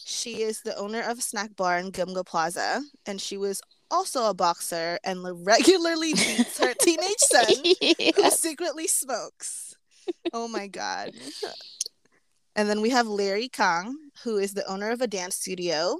She 0.05 0.41
is 0.41 0.61
the 0.61 0.75
owner 0.77 1.01
of 1.01 1.19
a 1.19 1.21
snack 1.21 1.55
bar 1.55 1.77
in 1.77 1.91
Gumga 1.91 2.25
Plaza, 2.25 2.81
and 3.05 3.19
she 3.21 3.37
was 3.37 3.61
also 3.89 4.25
a 4.29 4.33
boxer 4.33 4.99
and 5.03 5.23
regularly 5.45 6.13
beats 6.13 6.57
her 6.59 6.73
teenage 6.79 7.19
son, 7.19 7.45
who 8.15 8.29
secretly 8.31 8.87
smokes. 8.87 9.75
Oh 10.33 10.47
my 10.47 10.67
god. 10.67 11.11
And 12.55 12.69
then 12.69 12.81
we 12.81 12.91
have 12.91 13.07
Larry 13.07 13.49
Kang, 13.49 13.95
who 14.23 14.37
is 14.37 14.53
the 14.53 14.63
owner 14.71 14.91
of 14.91 15.01
a 15.01 15.07
dance 15.07 15.35
studio. 15.37 15.97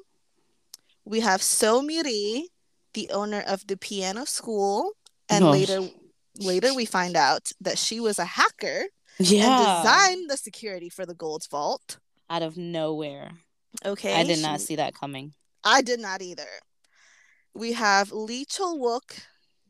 We 1.03 1.19
have 1.21 1.41
So 1.41 1.81
Miri, 1.81 2.49
the 2.93 3.09
owner 3.09 3.41
of 3.47 3.65
the 3.65 3.75
piano 3.75 4.25
school, 4.25 4.91
and 5.29 5.43
Oh. 5.45 5.49
later 5.51 5.89
later 6.37 6.71
we 6.73 6.85
find 6.85 7.15
out 7.15 7.49
that 7.59 7.79
she 7.79 7.99
was 7.99 8.19
a 8.19 8.25
hacker 8.25 8.85
and 9.17 9.27
yeah. 9.27 9.81
designed 9.81 10.29
the 10.29 10.37
security 10.37 10.89
for 10.89 11.05
the 11.07 11.15
Gold's 11.15 11.47
Vault. 11.47 11.97
Out 12.29 12.43
of 12.43 12.55
nowhere. 12.55 13.31
Okay. 13.85 14.13
I 14.13 14.23
did 14.23 14.41
not 14.41 14.61
see 14.61 14.75
that 14.75 14.93
coming. 14.93 15.33
I 15.63 15.81
did 15.81 15.99
not 15.99 16.21
either. 16.21 16.47
We 17.53 17.73
have 17.73 18.11
Lee 18.11 18.45
Chul 18.45 18.79
Wook, 18.79 19.19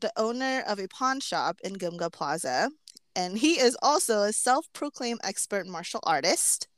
the 0.00 0.12
owner 0.16 0.62
of 0.66 0.78
a 0.78 0.88
pawn 0.88 1.20
shop 1.20 1.58
in 1.62 1.74
Gumga 1.74 2.10
Plaza, 2.12 2.70
and 3.14 3.38
he 3.38 3.60
is 3.60 3.76
also 3.82 4.22
a 4.22 4.32
self-proclaimed 4.32 5.20
expert 5.22 5.66
martial 5.66 6.00
artist. 6.02 6.68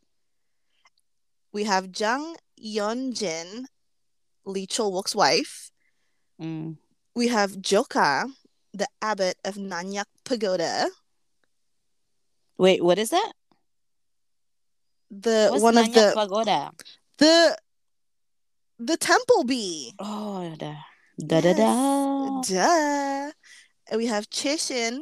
We 1.52 1.64
have 1.64 1.92
Jang 1.92 2.36
Yeon 2.62 3.16
Jin, 3.16 3.66
Lee 4.44 4.66
Chul 4.66 4.92
Wook's 4.92 5.14
wife. 5.14 5.70
Mm. 6.40 6.76
We 7.14 7.28
have 7.28 7.60
Joka, 7.60 8.26
the 8.74 8.88
abbot 9.00 9.36
of 9.44 9.54
Nanyak 9.54 10.04
Pagoda, 10.24 10.88
Wait, 12.58 12.82
what 12.82 12.98
is 12.98 13.10
that? 13.10 13.32
the 15.10 15.48
What's 15.50 15.62
one 15.62 15.78
of 15.78 15.86
Nanya 15.86 15.94
the 15.94 16.12
Pagoda? 16.14 16.70
The 17.18 17.56
the 18.78 18.96
temple 18.96 19.44
bee. 19.44 19.94
Oh, 19.98 20.54
da 20.56 20.74
da 21.18 21.40
da 21.40 21.52
da. 21.52 22.40
Duh. 22.42 23.32
And 23.88 23.98
we 23.98 24.06
have 24.06 24.28
Chishin, 24.30 25.00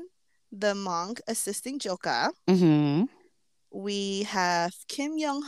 the 0.53 0.75
monk 0.75 1.21
assisting 1.27 1.79
Joka. 1.79 2.31
Mm-hmm. 2.49 3.05
We 3.73 4.23
have 4.25 4.75
Kim 4.89 5.19
Young, 5.19 5.43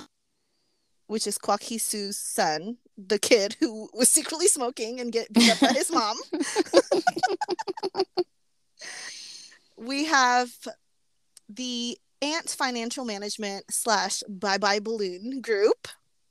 which 1.06 1.26
is 1.26 1.38
Kwak 1.38 1.62
Hee 1.62 1.78
Soo's 1.78 2.18
son, 2.18 2.78
the 2.96 3.18
kid 3.18 3.56
who 3.60 3.88
was 3.92 4.08
secretly 4.08 4.48
smoking 4.48 5.00
and 5.00 5.12
get 5.12 5.32
beat 5.32 5.52
up 5.52 5.60
by 5.60 5.68
his 5.68 5.92
mom. 5.92 6.16
we 9.76 10.06
have 10.06 10.50
the 11.48 11.98
Ant 12.22 12.48
Financial 12.48 13.04
Management 13.04 13.64
slash 13.70 14.22
Bye 14.28 14.58
Bye 14.58 14.80
Balloon 14.80 15.40
group. 15.40 15.88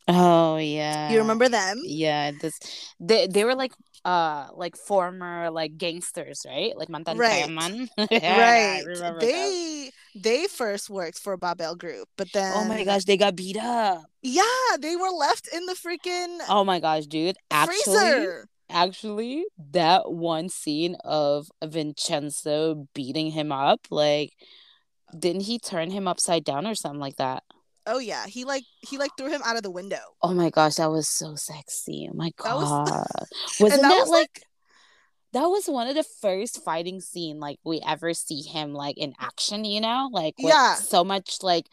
Oh 0.07 0.57
yeah. 0.57 1.11
You 1.11 1.19
remember 1.19 1.49
them? 1.49 1.81
Yeah, 1.83 2.31
this 2.39 2.59
they 2.99 3.27
they 3.27 3.43
were 3.43 3.55
like 3.55 3.73
uh 4.03 4.47
like 4.53 4.77
former 4.77 5.49
like 5.49 5.77
gangsters, 5.77 6.45
right? 6.47 6.77
Like 6.77 6.89
mantan 6.89 7.17
Right. 7.17 7.45
preman. 7.45 7.87
right. 7.97 8.83
Remember 8.85 9.19
them. 9.19 9.29
They 9.29 9.91
they 10.15 10.47
first 10.47 10.89
worked 10.89 11.19
for 11.19 11.37
Babel 11.37 11.75
Group, 11.75 12.07
but 12.17 12.31
then 12.33 12.53
Oh 12.55 12.65
my 12.65 12.83
gosh, 12.83 13.05
they 13.05 13.17
got 13.17 13.35
beat 13.35 13.57
up. 13.57 14.03
Yeah, 14.21 14.77
they 14.79 14.95
were 14.95 15.09
left 15.09 15.49
in 15.53 15.65
the 15.65 15.73
freaking 15.73 16.39
Oh 16.49 16.63
my 16.63 16.79
gosh, 16.79 17.05
dude. 17.07 17.37
Actually, 17.49 17.95
freezer. 17.97 18.47
actually 18.69 19.45
that 19.71 20.11
one 20.11 20.49
scene 20.49 20.95
of 21.03 21.47
Vincenzo 21.63 22.87
beating 22.93 23.31
him 23.31 23.51
up, 23.51 23.79
like 23.89 24.33
didn't 25.17 25.41
he 25.43 25.59
turn 25.59 25.91
him 25.91 26.07
upside 26.07 26.43
down 26.43 26.67
or 26.67 26.75
something 26.75 26.99
like 26.99 27.15
that? 27.17 27.43
Oh 27.87 27.99
yeah, 27.99 28.25
he 28.25 28.45
like 28.45 28.63
he 28.81 28.97
like 28.97 29.11
threw 29.17 29.29
him 29.29 29.41
out 29.45 29.57
of 29.57 29.63
the 29.63 29.71
window. 29.71 30.01
Oh 30.21 30.33
my 30.33 30.49
gosh, 30.49 30.75
that 30.75 30.89
was 30.91 31.07
so 31.07 31.35
sexy. 31.35 32.07
Oh 32.11 32.15
my 32.15 32.31
god. 32.37 32.87
That 32.87 32.93
was- 32.93 33.27
Wasn't 33.59 33.81
that 33.81 33.89
that, 33.89 33.99
was, 34.01 34.09
like 34.09 34.41
that 35.33 35.45
was 35.47 35.67
one 35.67 35.87
of 35.87 35.95
the 35.95 36.03
first 36.21 36.63
fighting 36.63 37.01
scene 37.01 37.39
like 37.39 37.59
we 37.63 37.81
ever 37.85 38.13
see 38.13 38.41
him 38.41 38.73
like 38.73 38.97
in 38.97 39.13
action, 39.19 39.65
you 39.65 39.81
know? 39.81 40.09
Like 40.11 40.35
with 40.39 40.53
Yeah. 40.53 40.75
so 40.75 41.03
much 41.03 41.43
like 41.43 41.67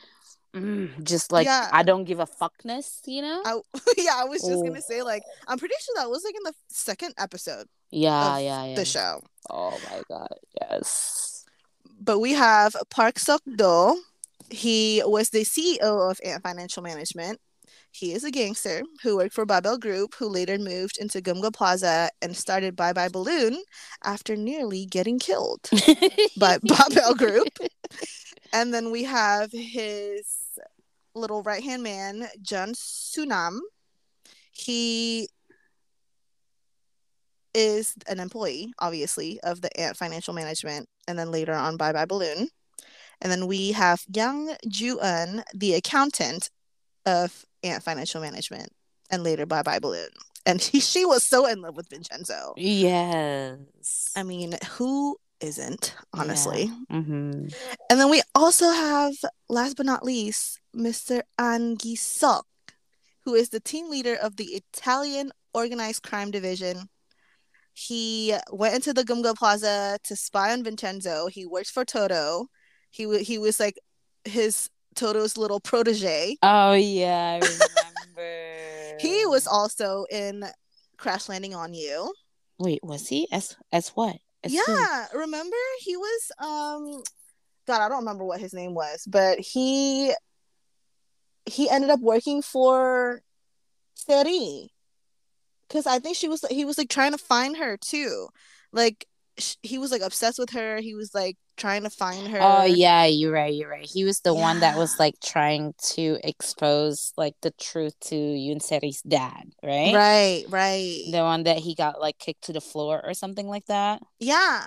mm, 0.55 0.91
just 1.03 1.33
like 1.33 1.47
Yeah. 1.47 1.69
I 1.73 1.83
don't 1.83 2.05
give 2.05 2.21
a 2.21 2.27
fuckness, 2.27 3.01
you 3.07 3.23
know? 3.23 3.41
I, 3.45 3.61
yeah, 3.97 4.15
I 4.17 4.25
was 4.25 4.43
just 4.43 4.53
Oh. 4.59 4.63
gonna 4.63 4.83
say 4.83 5.03
like 5.03 5.23
I'm 5.49 5.59
pretty 5.59 5.77
sure 5.81 5.95
that 5.97 6.11
was 6.11 6.25
like 6.25 6.35
in 6.35 6.43
the 6.45 6.55
second 6.69 7.15
episode 7.19 7.67
yeah, 7.91 8.37
of 8.37 8.43
yeah, 8.43 8.65
yeah. 8.67 8.75
the 8.75 8.85
show. 8.85 9.23
Oh 9.51 9.79
my 9.91 10.03
god, 10.09 10.35
yes. 10.61 11.45
But 12.01 12.19
we 12.21 12.33
have 12.33 12.75
Park 12.91 13.19
Sok 13.19 13.43
Do. 13.57 14.01
He 14.53 15.03
was 15.05 15.31
the 15.31 15.45
CEO 15.45 16.11
of 16.11 16.21
Ant 16.23 16.43
Financial 16.43 16.83
Management. 16.83 17.41
He 17.91 18.13
is 18.13 18.23
a 18.25 18.31
gangster 18.31 18.83
who 19.03 19.17
worked 19.17 19.35
for 19.35 19.47
Babel 19.47 19.79
Group, 19.79 20.15
who 20.15 20.29
later 20.29 20.59
moved 20.59 20.99
into 20.99 21.23
Gumga 21.23 21.53
Plaza 21.53 22.11
and 22.21 22.37
started 22.37 22.77
Bye 22.77 22.93
Bye 22.93 23.09
Balloon 23.09 23.63
after 24.05 24.37
nearly 24.37 24.85
getting 24.85 25.19
killed 25.19 25.71
by 26.39 26.59
Babel 26.59 27.15
Group. 27.15 27.59
And 28.53 28.75
then 28.75 28.91
we 28.91 29.05
have 29.05 29.51
his 29.53 30.27
little 31.15 31.43
right 31.43 31.63
hand 31.63 31.83
man, 31.83 32.29
Jun 32.43 32.73
Sunam. 32.75 33.59
He 34.53 35.29
is 37.55 37.95
an 38.07 38.21
employee, 38.21 38.73
obviously, 38.79 39.41
of 39.41 39.63
the 39.63 39.81
Ant 39.81 39.97
Financial 39.97 40.35
Management, 40.35 40.89
and 41.09 41.19
then 41.19 41.31
later 41.31 41.55
on 41.55 41.79
Bye 41.79 41.93
Bye 41.93 42.07
Balloon. 42.07 42.49
And 43.23 43.31
then 43.31 43.47
we 43.47 43.73
have 43.73 44.03
Young 44.13 44.55
Ju 44.69 44.99
Un, 45.01 45.45
the 45.55 45.75
accountant 45.75 46.51
of 47.07 47.47
Ant 47.63 47.83
Financial 47.83 48.21
Management, 48.21 48.71
and 49.11 49.23
later 49.23 49.47
Bye 49.47 49.63
Bye 49.63 49.79
Balloon. 49.79 50.09
And 50.45 50.61
he, 50.71 50.81
she 50.81 51.05
was 51.07 51.25
so 51.25 51.47
in 51.47 51.61
love 51.63 51.77
with 51.77 51.89
Vincenzo. 51.89 52.53
yes. 52.57 54.11
I 54.17 54.25
mean, 54.25 54.57
who 54.73 55.17
isn't, 55.41 55.95
honestly? 56.13 56.67
hmm 56.91 57.47
And 57.91 58.01
then 58.01 58.11
we 58.11 58.23
also 58.35 58.71
have, 58.71 59.15
last 59.49 59.77
but 59.77 59.87
not 59.87 60.05
least, 60.05 60.61
Mr. 60.77 61.23
Angi 61.39 61.97
Sok, 61.97 62.47
who 63.25 63.35
is 63.35 63.51
the 63.51 63.61
team 63.61 63.89
leader 63.89 64.17
of 64.17 64.37
the 64.37 64.45
Italian 64.61 65.33
Organized 65.55 66.03
Crime 66.03 66.31
Division. 66.31 66.89
He 67.75 68.35
went 68.51 68.75
into 68.75 68.93
the 68.93 69.05
Gumga 69.05 69.35
Plaza 69.37 69.99
to 70.05 70.17
spy 70.17 70.53
on 70.53 70.65
Vincenzo. 70.65 71.27
He 71.29 71.47
works 71.47 71.71
for 71.71 71.85
Toto. 71.85 72.47
He 72.93 73.07
wa 73.07 73.17
he 73.17 73.39
was 73.39 73.59
like 73.59 73.79
his 74.25 74.71
Toto's 74.95 75.37
little 75.37 75.59
protege. 75.59 76.37
Oh 76.43 76.75
yeah, 76.75 77.41
I 77.43 77.47
remember. 78.15 78.99
He 79.01 79.27
was 79.27 79.47
also 79.47 80.05
in 80.11 80.45
Crash 80.99 81.29
Landing 81.29 81.55
on 81.55 81.75
You. 81.75 82.13
Wait, 82.59 82.81
was 82.85 83.09
he? 83.09 83.27
As 83.33 83.57
as 83.73 83.89
what? 83.91 84.17
As 84.45 84.53
who? 84.53 84.73
yeah, 84.73 85.07
remember 85.15 85.57
he 85.81 85.97
was 85.97 86.33
um 86.39 87.03
God, 87.67 87.81
I 87.81 87.89
don't 87.89 88.01
remember 88.01 88.25
what 88.25 88.41
his 88.41 88.53
name 88.53 88.75
was, 88.75 89.05
but 89.07 89.41
he 89.41 90.13
he 91.47 91.71
ended 91.71 91.91
up 91.91 92.01
working 92.01 92.43
for 92.43 93.23
Seri. 93.95 94.71
Cuz 95.71 95.87
I 95.87 95.99
think 95.99 96.17
she 96.17 96.29
was 96.29 96.45
he 96.51 96.67
was 96.67 96.77
like 96.77 96.91
trying 96.91 97.13
to 97.13 97.19
find 97.19 97.57
her 97.57 97.79
too. 97.79 98.29
Like 98.73 99.07
sh- 99.39 99.57
he 99.63 99.79
was 99.79 99.91
like 99.91 100.03
obsessed 100.03 100.39
with 100.39 100.51
her. 100.51 100.77
He 100.79 100.95
was 100.95 101.15
like 101.15 101.39
trying 101.57 101.83
to 101.83 101.91
find 101.91 102.29
her. 102.29 102.39
Oh 102.41 102.65
yeah, 102.65 103.05
you're 103.05 103.33
right. 103.33 103.53
You're 103.53 103.71
right. 103.71 103.89
He 103.89 104.05
was 104.05 104.21
the 104.21 104.35
one 104.35 104.61
that 104.61 104.77
was 104.77 104.99
like 104.99 105.15
trying 105.21 105.75
to 105.95 106.19
expose 106.25 107.13
like 107.17 107.35
the 107.43 107.51
truth 107.53 107.99
to 108.09 108.15
Yunseri's 108.15 109.03
dad, 109.03 109.53
right? 109.63 109.95
Right, 109.95 110.45
right. 110.49 111.05
The 111.11 111.23
one 111.23 111.45
that 111.45 111.59
he 111.59 111.75
got 111.75 112.01
like 112.01 112.19
kicked 112.19 112.45
to 112.45 112.53
the 112.53 112.61
floor 112.61 113.01
or 113.05 113.15
something 113.15 113.49
like 113.49 113.67
that. 113.67 114.03
Yeah. 114.19 114.67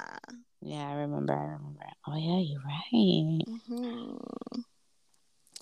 Yeah, 0.61 0.89
I 0.89 0.93
remember. 0.93 1.33
I 1.33 1.43
remember. 1.43 1.85
Oh 2.07 2.15
yeah, 2.15 2.39
you're 2.39 2.61
right. 2.61 3.41
Mhm. 3.47 4.63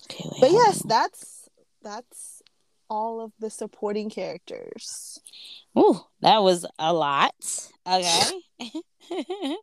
Okay, 0.04 0.24
wait. 0.24 0.40
But 0.40 0.50
yes, 0.52 0.82
on. 0.82 0.88
that's 0.88 1.48
that's 1.82 2.42
all 2.88 3.20
of 3.20 3.32
the 3.38 3.50
supporting 3.50 4.10
characters. 4.10 5.18
Ooh, 5.78 6.00
that 6.20 6.42
was 6.42 6.66
a 6.78 6.92
lot. 6.92 7.34
Okay. 7.86 8.40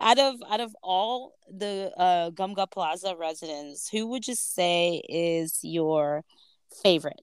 out 0.00 0.18
of 0.18 0.36
out 0.48 0.60
of 0.60 0.76
all 0.82 1.34
the 1.48 1.92
uh 1.96 2.30
Gumga 2.30 2.70
Plaza 2.70 3.16
residents, 3.18 3.88
who 3.88 4.06
would 4.08 4.28
you 4.28 4.34
say 4.34 5.02
is 5.08 5.60
your 5.62 6.24
favorite? 6.82 7.20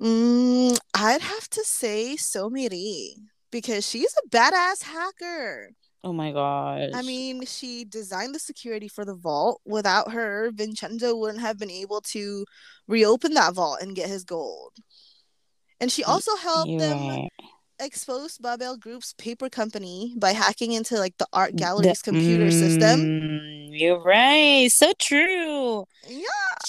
Mm, 0.00 0.78
I'd 0.94 1.20
have 1.20 1.48
to 1.50 1.64
say 1.64 2.16
Somiri 2.16 3.14
because 3.50 3.88
she's 3.88 4.14
a 4.24 4.28
badass 4.28 4.82
hacker. 4.84 5.70
Oh 6.08 6.12
my 6.14 6.32
gosh. 6.32 6.90
I 6.94 7.02
mean, 7.02 7.44
she 7.44 7.84
designed 7.84 8.34
the 8.34 8.38
security 8.38 8.88
for 8.88 9.04
the 9.04 9.14
vault. 9.14 9.60
Without 9.66 10.12
her, 10.12 10.50
Vincenzo 10.54 11.14
wouldn't 11.14 11.40
have 11.42 11.58
been 11.58 11.70
able 11.70 12.00
to 12.00 12.46
reopen 12.86 13.34
that 13.34 13.52
vault 13.52 13.82
and 13.82 13.94
get 13.94 14.08
his 14.08 14.24
gold. 14.24 14.72
And 15.80 15.92
she 15.92 16.02
also 16.02 16.34
helped 16.36 16.70
you're 16.70 16.80
them 16.80 17.28
expose 17.78 18.38
Babel 18.38 18.78
Group's 18.78 19.12
paper 19.18 19.50
company 19.50 20.14
by 20.18 20.32
hacking 20.32 20.72
into 20.72 20.96
like 20.98 21.16
the 21.18 21.26
art 21.32 21.52
The- 21.52 21.58
gallery's 21.58 22.00
computer 22.02 22.50
system. 22.50 23.00
Mm, 23.00 23.68
You're 23.78 24.02
right. 24.02 24.72
So 24.72 24.92
true. 24.98 25.84
Yeah. 26.08 26.24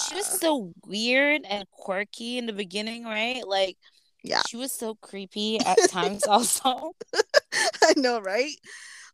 She 0.06 0.14
was 0.16 0.26
so 0.26 0.72
weird 0.86 1.42
and 1.48 1.64
quirky 1.72 2.36
in 2.36 2.44
the 2.44 2.52
beginning, 2.52 3.04
right? 3.04 3.42
Like 3.48 3.78
Yeah. 4.22 4.42
she 4.46 4.56
was 4.58 4.70
so 4.72 4.96
creepy 4.96 5.58
at 5.60 5.78
times 5.88 6.24
also. 6.24 6.92
I 7.82 7.94
know, 7.96 8.20
right? 8.20 8.54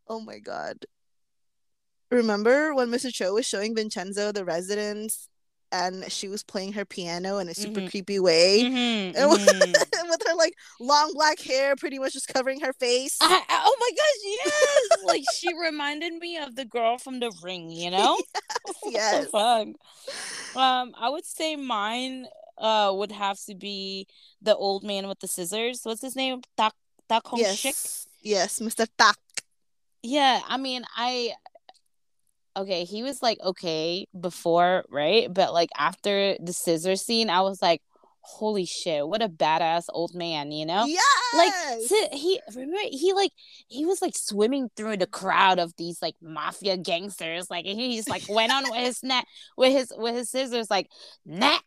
Oh 0.08 0.20
my 0.20 0.38
god. 0.38 0.86
Remember 2.10 2.74
when 2.74 2.88
Mr. 2.88 3.12
Cho 3.12 3.34
was 3.34 3.46
showing 3.46 3.74
Vincenzo 3.74 4.30
the 4.32 4.44
residence 4.44 5.28
and 5.72 6.10
she 6.12 6.28
was 6.28 6.44
playing 6.44 6.74
her 6.74 6.84
piano 6.84 7.38
in 7.38 7.48
a 7.48 7.54
super 7.54 7.80
Mhm. 7.80 7.90
creepy 7.90 8.20
way? 8.20 8.62
Mhm, 8.62 9.14
And 9.16 9.30
with, 9.30 9.42
with 10.08 10.22
her 10.28 10.34
like 10.36 10.54
long 10.78 11.10
black 11.14 11.40
hair 11.40 11.74
pretty 11.74 11.98
much 11.98 12.12
just 12.12 12.28
covering 12.28 12.60
her 12.60 12.72
face. 12.72 13.18
I, 13.20 13.42
I- 13.48 13.62
oh 13.66 13.76
my 13.80 13.90
gosh, 13.90 14.20
yes! 14.46 15.04
like 15.04 15.24
she 15.34 15.48
reminded 15.58 16.14
me 16.14 16.38
of 16.38 16.54
the 16.54 16.64
girl 16.64 16.98
from 16.98 17.18
the 17.18 17.32
ring, 17.42 17.70
you 17.70 17.90
know? 17.90 18.16
Yes. 18.86 19.26
fuck? 19.30 19.66
Um, 20.54 20.94
I 20.96 21.08
would 21.10 21.24
say 21.26 21.56
mine 21.56 22.26
uh 22.58 22.90
would 22.94 23.12
have 23.12 23.38
to 23.46 23.54
be 23.54 24.06
the 24.40 24.54
old 24.56 24.82
man 24.84 25.08
with 25.08 25.18
the 25.18 25.26
scissors. 25.28 25.80
What's 25.82 26.00
his 26.00 26.14
name? 26.16 26.40
Tak 26.56 26.72
Tak 27.08 27.26
Hong? 27.26 27.40
Yes. 27.40 28.06
Yes, 28.22 28.60
Mr. 28.60 28.86
Tak. 28.96 29.18
Yeah, 30.06 30.40
I 30.46 30.56
mean, 30.56 30.84
I 30.96 31.32
okay, 32.56 32.84
he 32.84 33.02
was 33.02 33.22
like 33.22 33.38
okay 33.40 34.06
before, 34.18 34.84
right? 34.88 35.32
But 35.32 35.52
like 35.52 35.70
after 35.76 36.36
the 36.38 36.52
scissor 36.52 36.94
scene, 36.94 37.28
I 37.28 37.40
was 37.40 37.60
like, 37.60 37.82
holy 38.20 38.66
shit, 38.66 39.06
what 39.06 39.20
a 39.20 39.28
badass 39.28 39.86
old 39.92 40.14
man, 40.14 40.52
you 40.52 40.64
know? 40.64 40.86
yeah 40.86 41.00
Like 41.34 41.52
si- 41.86 42.08
he 42.12 42.40
remember 42.54 42.78
he 42.88 43.12
like 43.12 43.32
he 43.68 43.84
was 43.84 44.00
like 44.00 44.16
swimming 44.16 44.68
through 44.76 44.96
the 44.96 45.06
crowd 45.08 45.58
of 45.58 45.72
these 45.76 46.00
like 46.00 46.14
mafia 46.22 46.76
gangsters, 46.76 47.50
like 47.50 47.66
and 47.66 47.78
he 47.78 47.96
just 47.96 48.08
like 48.08 48.22
went 48.28 48.52
on 48.52 48.62
with 48.70 48.80
his 48.80 49.02
neck 49.02 49.26
with 49.56 49.72
his 49.72 49.92
with 49.96 50.14
his 50.14 50.30
scissors, 50.30 50.70
like 50.70 50.88
neck, 51.24 51.64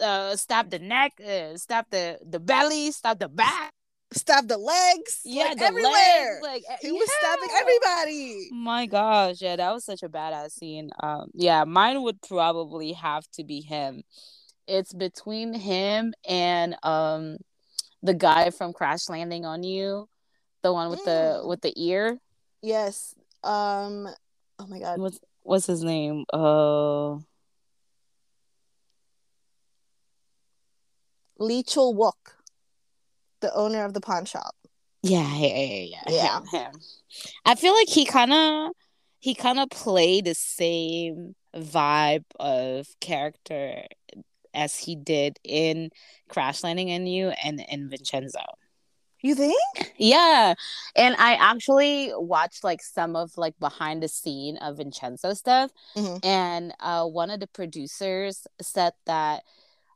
uh, 0.00 0.36
stab 0.36 0.70
the 0.70 0.78
neck, 0.78 1.12
uh, 1.20 1.54
stab 1.56 1.84
the 1.90 2.18
the 2.26 2.40
belly, 2.40 2.90
stab 2.92 3.18
the 3.18 3.28
back, 3.28 3.72
stab 4.16 4.48
the 4.48 4.58
legs. 4.58 5.20
yeah, 5.24 5.44
like, 5.44 5.58
the 5.58 5.64
everywhere. 5.64 5.92
legs, 5.92 6.38
like 6.42 6.64
he 6.80 6.92
was 6.92 7.08
stabbing 7.20 7.48
everybody. 7.56 8.48
My 8.52 8.86
gosh, 8.86 9.40
yeah, 9.40 9.56
that 9.56 9.72
was 9.72 9.84
such 9.84 10.02
a 10.02 10.08
badass 10.08 10.52
scene. 10.52 10.90
Um, 11.02 11.30
yeah, 11.34 11.64
mine 11.64 12.02
would 12.02 12.20
probably 12.22 12.92
have 12.92 13.24
to 13.32 13.44
be 13.44 13.60
him. 13.60 14.02
It's 14.66 14.92
between 14.92 15.54
him 15.54 16.14
and 16.28 16.76
um 16.82 17.38
the 18.02 18.14
guy 18.14 18.50
from 18.50 18.72
Crash 18.72 19.08
Landing 19.08 19.44
on 19.44 19.62
You, 19.62 20.08
the 20.62 20.72
one 20.72 20.90
with 20.90 21.04
the 21.04 21.40
Mm. 21.42 21.48
with 21.48 21.60
the 21.60 21.72
ear. 21.76 22.18
Yes. 22.62 23.14
Um 23.42 24.08
oh 24.58 24.66
my 24.68 24.78
god. 24.78 24.98
What's 25.00 25.18
what's 25.42 25.66
his 25.66 25.82
name? 25.82 26.24
Uh 26.32 27.16
Lee 31.38 31.62
Chul 31.64 31.94
Wook, 31.96 32.34
the 33.42 33.54
owner 33.54 33.84
of 33.84 33.92
the 33.92 34.00
pawn 34.00 34.24
shop. 34.24 34.54
yeah, 35.02 35.36
yeah, 35.36 35.54
yeah, 35.54 35.84
yeah. 35.84 36.00
Yeah. 36.08 36.38
Him, 36.38 36.46
him. 36.46 36.72
I 37.44 37.54
feel 37.56 37.74
like 37.74 37.88
he 37.88 38.06
kind 38.06 38.32
of 38.32 38.72
he 39.20 39.34
kind 39.34 39.58
of 39.60 39.68
played 39.70 40.24
the 40.24 40.34
same 40.34 41.34
vibe 41.54 42.24
of 42.40 42.86
character 43.00 43.84
as 44.54 44.76
he 44.78 44.96
did 44.96 45.38
in 45.44 45.90
Crash 46.28 46.62
Landing 46.64 46.90
on 46.92 47.06
You 47.06 47.32
and 47.44 47.60
in 47.68 47.88
Vincenzo. 47.88 48.40
You 49.20 49.36
think? 49.36 49.92
Yeah. 49.96 50.54
And 50.96 51.14
I 51.16 51.34
actually 51.34 52.10
watched 52.16 52.64
like 52.64 52.82
some 52.82 53.14
of 53.14 53.38
like 53.38 53.56
behind 53.60 54.02
the 54.02 54.08
scene 54.08 54.56
of 54.56 54.78
Vincenzo 54.78 55.34
stuff. 55.34 55.70
Mhm. 55.96 56.24
And 56.24 56.74
uh 56.80 57.06
one 57.06 57.30
of 57.30 57.38
the 57.38 57.46
producers 57.46 58.46
said 58.60 58.94
that 59.06 59.44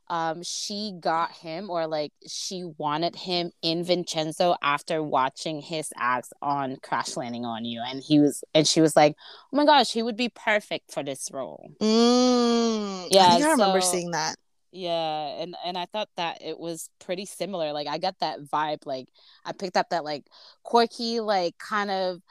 um 0.09 0.41
she 0.43 0.93
got 0.99 1.31
him 1.33 1.69
or 1.69 1.85
like 1.87 2.11
she 2.27 2.63
wanted 2.77 3.15
him 3.15 3.51
in 3.61 3.83
Vincenzo 3.83 4.55
after 4.61 5.03
watching 5.03 5.61
his 5.61 5.91
acts 5.97 6.31
on 6.41 6.77
Crash 6.81 7.17
Landing 7.17 7.45
on 7.45 7.65
You. 7.65 7.81
And 7.85 8.01
he 8.01 8.19
was 8.19 8.43
and 8.55 8.67
she 8.67 8.79
was 8.81 8.95
like, 8.95 9.15
Oh 9.51 9.57
my 9.57 9.65
gosh, 9.65 9.91
he 9.91 10.01
would 10.03 10.17
be 10.17 10.29
perfect 10.29 10.91
for 10.93 11.03
this 11.03 11.29
role. 11.33 11.71
Mm, 11.81 13.07
Yeah, 13.11 13.27
I 13.31 13.35
I 13.45 13.51
remember 13.51 13.81
so- 13.81 13.91
seeing 13.91 14.11
that. 14.11 14.35
Yeah, 14.71 15.41
and 15.41 15.55
and 15.65 15.77
I 15.77 15.85
thought 15.85 16.09
that 16.17 16.41
it 16.41 16.59
was 16.59 16.89
pretty 16.99 17.25
similar. 17.25 17.71
Like 17.71 17.87
I 17.87 17.97
got 17.97 18.19
that 18.19 18.41
vibe. 18.41 18.85
Like 18.85 19.07
I 19.45 19.53
picked 19.53 19.77
up 19.77 19.89
that 19.89 20.03
like 20.03 20.25
quirky, 20.63 21.19
like 21.21 21.57
kind 21.57 21.89
of 21.89 22.21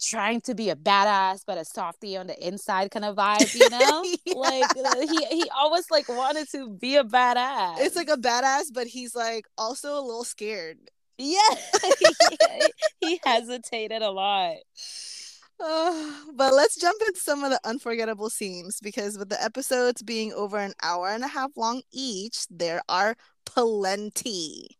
trying 0.00 0.40
to 0.42 0.54
be 0.54 0.70
a 0.70 0.76
badass 0.76 1.42
but 1.46 1.58
a 1.58 1.64
softy 1.64 2.16
on 2.16 2.26
the 2.26 2.46
inside 2.46 2.90
kind 2.90 3.04
of 3.04 3.16
vibe. 3.16 3.54
You 3.54 3.68
know, 3.70 4.02
Yeah. 4.24 4.34
like 4.34 4.74
he 5.08 5.24
he 5.26 5.50
always 5.56 5.90
like 5.90 6.08
wanted 6.08 6.48
to 6.52 6.70
be 6.70 6.96
a 6.96 7.04
badass. 7.04 7.76
It's 7.80 7.96
like 7.96 8.08
a 8.10 8.16
badass, 8.16 8.72
but 8.72 8.86
he's 8.86 9.14
like 9.14 9.46
also 9.58 9.94
a 9.98 10.02
little 10.02 10.24
scared. 10.24 10.78
yeah, 11.18 11.38
he 13.00 13.20
hesitated 13.24 14.02
a 14.02 14.10
lot. 14.10 14.56
Uh, 15.62 16.12
but 16.34 16.54
let's 16.54 16.76
jump 16.76 17.00
into 17.06 17.20
some 17.20 17.44
of 17.44 17.50
the 17.50 17.60
unforgettable 17.64 18.30
scenes 18.30 18.78
because 18.80 19.18
with 19.18 19.28
the 19.28 19.42
episodes 19.42 20.02
being 20.02 20.32
over 20.32 20.58
an 20.58 20.72
hour 20.82 21.08
and 21.08 21.22
a 21.24 21.28
half 21.28 21.50
long 21.56 21.82
each, 21.92 22.46
there 22.48 22.82
are 22.88 23.16
plenty. 23.44 24.78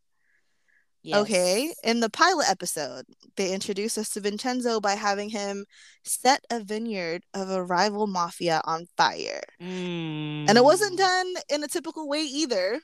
Okay, 1.07 1.73
in 1.83 2.01
the 2.01 2.11
pilot 2.11 2.47
episode, 2.51 3.05
they 3.37 3.53
introduce 3.53 3.97
us 3.97 4.11
to 4.11 4.21
Vincenzo 4.21 4.81
by 4.81 4.95
having 4.95 5.31
him 5.31 5.65
set 6.05 6.45
a 6.51 6.61
vineyard 6.61 7.23
of 7.33 7.49
a 7.51 7.65
rival 7.65 8.07
mafia 8.07 8.61
on 8.65 8.87
fire. 8.97 9.41
And 9.59 10.51
it 10.51 10.65
wasn't 10.65 10.95
Mm. 10.95 10.99
done 10.99 11.35
in 11.49 11.65
a 11.65 11.69
typical 11.69 12.07
way 12.09 12.23
either. 12.23 12.81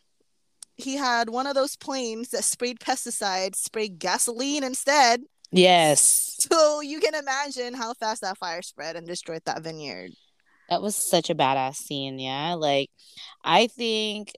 He 0.77 0.97
had 0.97 1.29
one 1.31 1.47
of 1.47 1.55
those 1.55 1.77
planes 1.77 2.31
that 2.31 2.45
sprayed 2.45 2.81
pesticides, 2.81 3.57
sprayed 3.57 3.99
gasoline 3.99 4.63
instead. 4.65 5.23
Yes, 5.53 6.37
So 6.51 6.81
you 6.81 7.01
can 7.01 7.15
imagine 7.15 7.75
how 7.75 7.95
fast 7.95 8.21
that 8.23 8.37
fire 8.39 8.63
spread 8.63 8.97
and 8.97 9.07
destroyed 9.07 9.43
that 9.47 9.63
vineyard. 9.63 10.13
that 10.69 10.83
was 10.83 10.97
such 10.97 11.31
a 11.31 11.35
badass 11.35 11.77
scene. 11.77 12.19
Yeah, 12.19 12.55
like 12.55 12.91
I 13.45 13.69
think 13.69 14.33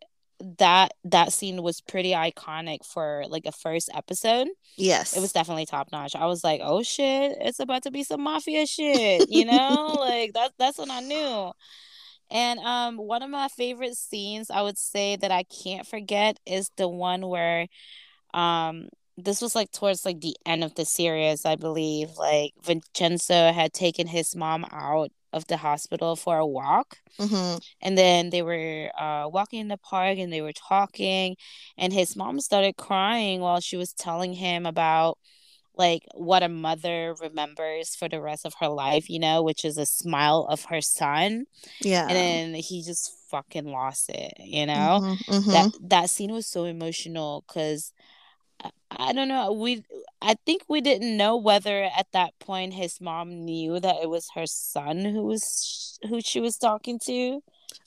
that 0.58 0.92
that 1.04 1.32
scene 1.32 1.62
was 1.62 1.80
pretty 1.80 2.12
iconic 2.12 2.84
for 2.84 3.24
like 3.28 3.46
a 3.46 3.52
first 3.52 3.90
episode. 3.92 4.48
Yes. 4.76 5.16
It 5.16 5.20
was 5.20 5.32
definitely 5.32 5.66
top 5.66 5.88
notch. 5.90 6.14
I 6.14 6.26
was 6.26 6.44
like, 6.44 6.60
oh 6.62 6.82
shit, 6.82 7.36
it's 7.40 7.60
about 7.60 7.82
to 7.84 7.90
be 7.90 8.04
some 8.04 8.22
mafia 8.22 8.66
shit, 8.66 9.28
you 9.28 9.44
know? 9.44 9.96
like 9.98 10.34
that 10.34 10.52
that's 10.58 10.78
what 10.78 10.90
I 10.90 11.00
knew. 11.00 11.52
And 12.30 12.60
um 12.60 12.96
one 12.98 13.22
of 13.22 13.30
my 13.30 13.48
favorite 13.48 13.96
scenes 13.96 14.50
I 14.50 14.62
would 14.62 14.78
say 14.78 15.16
that 15.16 15.30
I 15.30 15.44
can't 15.44 15.86
forget 15.86 16.38
is 16.46 16.70
the 16.76 16.88
one 16.88 17.26
where 17.26 17.66
um 18.32 18.88
this 19.18 19.42
was 19.42 19.54
like 19.54 19.72
towards 19.72 20.04
like 20.06 20.20
the 20.20 20.36
end 20.46 20.64
of 20.64 20.74
the 20.74 20.84
series, 20.84 21.44
I 21.44 21.56
believe. 21.56 22.10
Like 22.16 22.52
Vincenzo 22.62 23.52
had 23.52 23.72
taken 23.72 24.06
his 24.06 24.36
mom 24.36 24.64
out 24.72 25.10
of 25.32 25.46
the 25.48 25.58
hospital 25.58 26.16
for 26.16 26.38
a 26.38 26.46
walk 26.46 26.98
hmm 27.18 27.56
and 27.82 27.98
then 27.98 28.30
they 28.30 28.42
were 28.42 28.90
uh, 28.98 29.28
walking 29.28 29.60
in 29.60 29.68
the 29.68 29.76
park 29.76 30.18
and 30.18 30.32
they 30.32 30.40
were 30.40 30.52
talking 30.52 31.36
and 31.76 31.92
his 31.92 32.16
mom 32.16 32.40
started 32.40 32.76
crying 32.76 33.40
while 33.40 33.60
she 33.60 33.76
was 33.76 33.92
telling 33.92 34.32
him 34.32 34.66
about 34.66 35.18
like 35.76 36.02
what 36.14 36.42
a 36.42 36.48
mother 36.48 37.14
remembers 37.20 37.94
for 37.94 38.08
the 38.08 38.20
rest 38.20 38.46
of 38.46 38.54
her 38.60 38.68
life 38.68 39.10
you 39.10 39.18
know 39.18 39.42
which 39.42 39.64
is 39.64 39.76
a 39.78 39.86
smile 39.86 40.46
of 40.48 40.64
her 40.66 40.80
son 40.80 41.44
Yeah. 41.80 42.08
and 42.08 42.16
then 42.54 42.54
he 42.54 42.82
just 42.82 43.12
fucking 43.30 43.66
lost 43.66 44.08
it 44.10 44.32
you 44.40 44.66
know 44.66 45.00
Mhm, 45.02 45.18
mhm. 45.28 45.52
that 45.52 45.72
that 45.90 46.10
scene 46.10 46.32
was 46.32 46.46
so 46.46 46.64
emotional 46.64 47.44
because 47.46 47.92
I, 48.90 49.12
don't 49.12 49.28
know. 49.28 49.52
We 49.52 49.84
i 50.20 50.34
think 50.46 50.62
we 50.68 50.80
didn't 50.80 51.16
know 51.16 51.36
whether 51.36 51.84
at 51.84 52.06
that 52.12 52.36
point 52.40 52.74
his 52.74 53.00
mom 53.00 53.44
knew 53.44 53.78
that 53.80 53.96
it 54.02 54.10
was 54.10 54.30
her 54.34 54.46
son 54.46 55.04
who 55.04 55.22
was 55.24 55.98
who 56.08 56.20
she 56.20 56.40
was 56.40 56.56
talking 56.58 56.98
to 57.04 57.40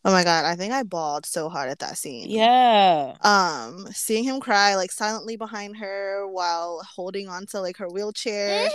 Oh 0.04 0.12
my 0.12 0.24
god, 0.24 0.46
I 0.46 0.56
think 0.56 0.74
I 0.74 0.82
bawled 0.84 1.26
so 1.26 1.48
hard 1.50 1.70
at 1.70 1.80
that 1.80 1.98
scene. 1.98 2.30
yeah 2.30 3.13
Um, 3.22 3.88
seeing 3.94 4.24
him 4.24 4.39
cry 4.39 4.76
like 4.76 4.91
silently 4.91 5.36
behind 5.38 5.78
her 5.78 6.28
while 6.28 6.82
holding 6.96 7.28
on 7.30 7.46
to 7.48 7.60
like 7.62 7.78
her 7.78 7.88
wheelchair, 7.88 8.67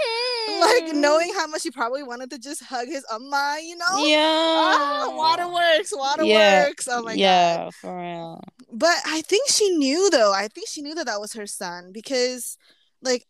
like 0.61 0.95
knowing 0.95 1.33
how 1.35 1.47
much 1.49 1.62
he 1.64 1.71
probably 1.71 2.03
wanted 2.05 2.31
to 2.31 2.38
just 2.38 2.62
hug 2.62 2.87
his 2.87 3.05
amma, 3.12 3.59
you 3.62 3.77
know? 3.77 4.07
yeah 4.07 4.55
Ah, 4.59 5.09
waterworks, 5.16 5.92
waterworks. 5.97 6.87
Yeah, 6.87 6.95
Oh 6.97 7.03
my 7.03 7.12
god. 7.12 7.19
yeah 7.19 7.71
for 7.71 7.97
real 8.01 8.40
But 8.73 8.97
I 9.07 9.23
think 9.23 9.49
she 9.49 9.71
knew 9.77 10.11
though. 10.11 10.33
I 10.33 10.47
think 10.49 10.69
she 10.69 10.83
knew 10.83 10.95
that 10.95 11.07
that 11.07 11.21
was 11.21 11.33
her 11.35 11.47
son 11.47 11.90
because 11.92 12.57
like 13.03 13.27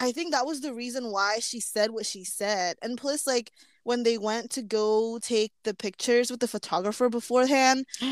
I 0.00 0.12
think 0.12 0.32
that 0.32 0.46
was 0.46 0.60
the 0.62 0.72
reason 0.72 1.12
why 1.12 1.38
she 1.40 1.60
said 1.60 1.90
what 1.90 2.06
she 2.06 2.24
said. 2.24 2.76
And 2.82 2.96
plus 2.98 3.26
like 3.26 3.52
when 3.84 4.02
they 4.02 4.18
went 4.18 4.50
to 4.52 4.62
go 4.62 5.18
take 5.20 5.52
the 5.64 5.74
pictures 5.74 6.30
with 6.30 6.40
the 6.40 6.48
photographer 6.48 7.08
beforehand, 7.08 7.86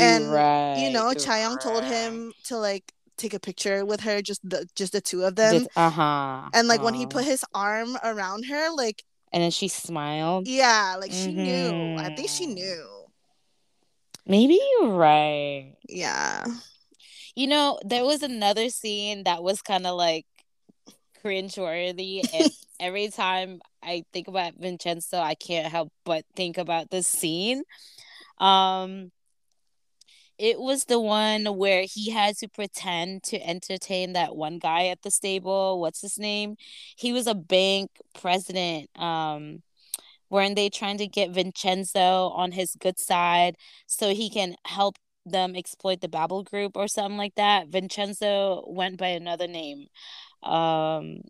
And, 0.00 0.30
right 0.32 0.76
you 0.76 0.90
know, 0.90 1.12
Chaeyoung 1.14 1.60
told 1.60 1.84
him 1.84 2.32
to 2.44 2.56
like 2.58 2.92
take 3.16 3.34
a 3.34 3.40
picture 3.40 3.84
with 3.84 4.00
her 4.02 4.22
just 4.22 4.40
the 4.48 4.66
just 4.74 4.92
the 4.92 5.00
two 5.00 5.24
of 5.24 5.36
them. 5.36 5.66
Uh-huh 5.76 6.48
and 6.52 6.68
like 6.68 6.82
when 6.82 6.94
he 6.94 7.04
uh, 7.04 7.08
put 7.08 7.24
his 7.24 7.44
arm 7.54 7.96
around 8.02 8.44
her, 8.46 8.70
like 8.74 9.02
and 9.32 9.42
then 9.42 9.50
she 9.50 9.68
smiled 9.68 10.46
yeah, 10.48 10.96
like 10.98 11.12
she 11.12 11.32
knew. 11.32 11.96
I 11.98 12.10
think 12.10 12.28
she 12.28 12.46
Mhm. 12.46 12.54
knew. 12.54 12.86
maybe 14.26 14.58
you're 14.72 14.90
right 14.90 15.74
Yeah. 15.88 16.44
You 17.34 17.46
know, 17.46 17.78
there 17.84 18.04
was 18.04 18.22
another 18.22 18.68
scene 18.70 19.24
that 19.24 19.42
was 19.42 19.62
kind 19.62 19.86
of 19.86 19.96
like 19.96 20.26
cringeworthy, 21.22 22.22
and 22.32 22.50
every 22.80 23.08
time 23.08 23.60
I 23.82 24.04
think 24.12 24.28
about 24.28 24.54
Vincenzo, 24.58 25.18
I 25.18 25.34
can't 25.34 25.70
help 25.70 25.92
but 26.04 26.24
think 26.34 26.58
about 26.58 26.90
this 26.90 27.06
scene. 27.06 27.62
Um, 28.38 29.10
it 30.40 30.58
was 30.58 30.86
the 30.86 30.98
one 30.98 31.44
where 31.58 31.84
he 31.86 32.10
had 32.10 32.34
to 32.38 32.48
pretend 32.48 33.24
to 33.24 33.46
entertain 33.46 34.14
that 34.14 34.34
one 34.34 34.58
guy 34.58 34.86
at 34.86 35.02
the 35.02 35.10
stable. 35.10 35.78
What's 35.78 36.00
his 36.00 36.18
name? 36.18 36.56
He 36.96 37.12
was 37.12 37.26
a 37.26 37.34
bank 37.34 37.90
president. 38.18 38.88
Um, 38.98 39.62
weren't 40.30 40.56
they 40.56 40.70
trying 40.70 40.96
to 40.96 41.06
get 41.06 41.32
Vincenzo 41.32 42.30
on 42.30 42.52
his 42.52 42.74
good 42.80 42.98
side 42.98 43.56
so 43.86 44.14
he 44.14 44.30
can 44.30 44.54
help 44.64 44.96
them 45.26 45.54
exploit 45.54 46.00
the 46.00 46.08
Babel 46.08 46.42
group 46.42 46.74
or 46.74 46.88
something 46.88 47.18
like 47.18 47.34
that? 47.34 47.68
Vincenzo 47.68 48.64
went 48.66 48.96
by 48.96 49.08
another 49.08 49.46
name. 49.46 49.88
Um, 50.42 51.20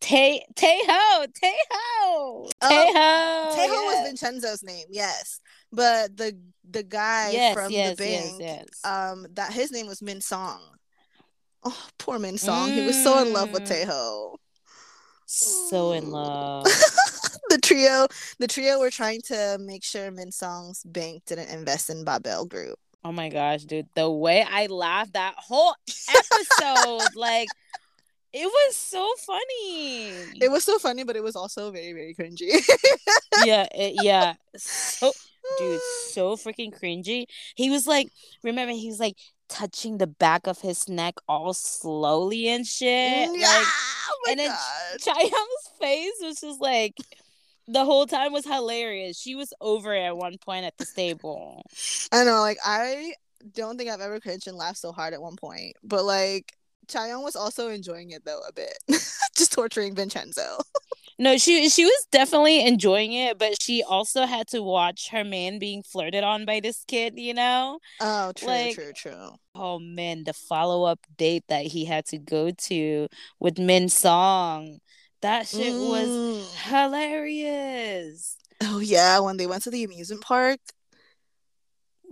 Te 0.00 0.44
Teho 0.54 1.26
Teho 1.26 1.50
Oh, 2.12 2.50
Teho 2.62 3.56
Tejo 3.56 3.84
was. 3.86 4.06
Vincenzo's 4.08 4.62
name, 4.62 4.86
yes. 4.90 5.40
But 5.72 6.16
the 6.16 6.38
the 6.70 6.84
guy 6.84 7.30
yes 7.32 7.52
from 7.54 7.72
yes 7.72 7.96
the 7.96 8.04
yes 8.08 8.30
bank, 8.30 8.40
yes 8.40 8.84
um, 8.84 9.26
that 9.34 9.52
his 9.52 9.72
name 9.72 9.88
was 9.88 10.00
Min 10.00 10.20
Song. 10.20 10.60
Oh, 11.64 11.86
poor 11.98 12.20
Min 12.20 12.38
Song. 12.38 12.70
He 12.70 12.86
was 12.86 13.02
so 13.02 13.18
in 13.18 13.32
love 13.32 13.50
with 13.52 13.64
Mm. 13.64 13.86
Tejo. 13.86 14.36
so 15.26 15.92
in 15.92 16.04
Mm. 16.04 16.12
love. 16.12 16.64
the 17.50 17.58
trio, 17.60 18.06
the 18.38 18.46
trio 18.46 18.78
were 18.78 18.90
trying 18.90 19.20
to 19.22 19.58
make 19.60 19.82
sure 19.82 20.10
Min 20.12 20.30
Song's 20.30 20.82
bank 20.84 21.24
didn't 21.26 21.48
invest 21.50 21.90
in 21.90 22.04
Babel 22.04 22.46
Group. 22.46 22.78
Oh 23.04 23.10
my 23.12 23.28
gosh, 23.30 23.64
dude. 23.64 23.88
The 23.94 24.08
way 24.08 24.42
I 24.48 24.66
laughed 24.66 25.14
that 25.14 25.34
whole 25.38 25.74
episode, 26.08 27.14
like 27.16 27.48
it 28.32 28.46
was 28.46 28.76
so 28.76 29.08
funny. 29.26 30.10
It 30.40 30.50
was 30.50 30.64
so 30.64 30.78
funny, 30.78 31.04
but 31.04 31.16
it 31.16 31.22
was 31.22 31.36
also 31.36 31.70
very, 31.70 31.92
very 31.92 32.14
cringy. 32.14 32.50
yeah, 33.44 33.66
it, 33.74 34.02
yeah. 34.02 34.34
So 34.56 35.12
dude, 35.58 35.80
so 36.10 36.36
freaking 36.36 36.78
cringy. 36.78 37.26
He 37.54 37.70
was 37.70 37.86
like, 37.86 38.08
remember, 38.42 38.72
he 38.72 38.88
was 38.88 39.00
like 39.00 39.16
touching 39.48 39.98
the 39.98 40.06
back 40.06 40.46
of 40.46 40.60
his 40.60 40.88
neck 40.88 41.14
all 41.28 41.54
slowly 41.54 42.48
and 42.48 42.66
shit. 42.66 43.30
Mm, 43.30 43.40
yeah, 43.40 43.46
Like 43.48 43.66
oh 43.66 44.18
my 44.26 44.30
and 44.32 44.40
then. 44.40 44.50
Chaeyoung's 45.00 45.70
face 45.80 46.12
was 46.20 46.40
just 46.40 46.60
like 46.60 46.94
the 47.66 47.84
whole 47.84 48.06
time 48.06 48.32
was 48.32 48.44
hilarious. 48.44 49.18
She 49.20 49.34
was 49.34 49.52
over 49.60 49.94
it 49.94 50.02
at 50.02 50.16
one 50.16 50.38
point 50.38 50.64
at 50.64 50.76
the 50.78 50.84
stable. 50.84 51.62
I 52.12 52.24
know, 52.24 52.40
like 52.40 52.58
I 52.64 53.14
don't 53.54 53.78
think 53.78 53.90
I've 53.90 54.00
ever 54.00 54.20
cringed 54.20 54.48
and 54.48 54.56
laughed 54.56 54.78
so 54.78 54.92
hard 54.92 55.14
at 55.14 55.22
one 55.22 55.36
point. 55.36 55.76
But 55.82 56.04
like 56.04 56.52
Chaeyoung 56.88 57.22
was 57.22 57.36
also 57.36 57.68
enjoying 57.68 58.10
it 58.10 58.24
though 58.24 58.40
a 58.48 58.52
bit. 58.52 58.78
Just 59.36 59.52
torturing 59.52 59.94
Vincenzo. 59.94 60.58
No, 61.20 61.36
she 61.36 61.68
she 61.68 61.84
was 61.84 62.06
definitely 62.12 62.64
enjoying 62.64 63.12
it, 63.12 63.38
but 63.38 63.60
she 63.60 63.82
also 63.82 64.24
had 64.24 64.46
to 64.48 64.62
watch 64.62 65.08
her 65.10 65.24
man 65.24 65.58
being 65.58 65.82
flirted 65.82 66.22
on 66.22 66.44
by 66.44 66.60
this 66.60 66.84
kid, 66.86 67.14
you 67.16 67.34
know? 67.34 67.80
Oh, 68.00 68.32
true, 68.36 68.46
like, 68.46 68.74
true, 68.76 68.92
true. 68.92 69.30
Oh 69.52 69.80
man, 69.80 70.22
the 70.22 70.32
follow-up 70.32 71.00
date 71.16 71.42
that 71.48 71.66
he 71.66 71.84
had 71.84 72.06
to 72.06 72.18
go 72.18 72.52
to 72.52 73.08
with 73.40 73.58
Min 73.58 73.88
Song. 73.88 74.78
That 75.20 75.48
shit 75.48 75.72
mm. 75.72 75.90
was 75.90 76.56
hilarious. 76.68 78.36
Oh 78.62 78.78
yeah, 78.78 79.18
when 79.18 79.38
they 79.38 79.48
went 79.48 79.64
to 79.64 79.70
the 79.70 79.82
amusement 79.82 80.22
park. 80.22 80.60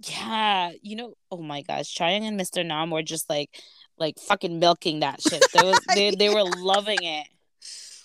Yeah, 0.02 0.72
you 0.82 0.96
know, 0.96 1.14
oh 1.30 1.42
my 1.42 1.62
gosh, 1.62 1.94
Chayoung 1.94 2.22
and 2.22 2.38
Mr. 2.38 2.66
Nam 2.66 2.90
were 2.90 3.02
just 3.02 3.30
like 3.30 3.62
like 3.98 4.18
fucking 4.18 4.58
milking 4.58 5.00
that 5.00 5.20
shit. 5.20 5.44
They 5.52 5.62
was 5.62 5.80
they, 5.94 6.10
they 6.10 6.28
were 6.28 6.44
loving 6.44 7.02
it. 7.02 7.26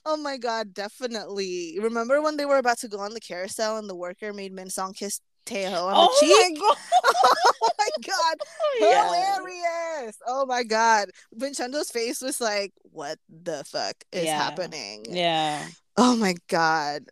Oh 0.04 0.18
my 0.18 0.38
god, 0.38 0.74
definitely. 0.74 1.78
Remember 1.80 2.24
when 2.24 2.36
they 2.36 2.46
were 2.46 2.58
about 2.58 2.80
to 2.80 2.88
go 2.88 2.98
on 2.98 3.14
the 3.14 3.20
carousel 3.20 3.78
and 3.78 3.88
the 3.88 3.96
worker 3.96 4.34
made 4.34 4.52
Min 4.52 4.72
Song 4.72 4.94
kiss 4.94 5.22
Taeho 5.46 5.84
on 5.84 5.94
oh 5.96 6.18
the 6.20 6.26
cheek? 6.26 6.58
My 6.60 6.74
oh 7.06 7.70
my 7.78 7.90
god. 8.08 8.38
Oh, 8.42 8.78
yeah. 8.80 9.36
Hilarious. 9.36 10.18
Oh 10.26 10.48
my 10.48 10.64
god. 10.64 11.10
Vincenzo's 11.34 11.92
face 11.92 12.20
was 12.20 12.42
like, 12.42 12.74
what 12.82 13.20
the 13.30 13.64
fuck 13.68 13.96
is 14.12 14.26
yeah. 14.26 14.42
happening? 14.42 15.06
Yeah. 15.08 15.68
Oh 15.98 16.16
my 16.16 16.34
god. 16.48 17.04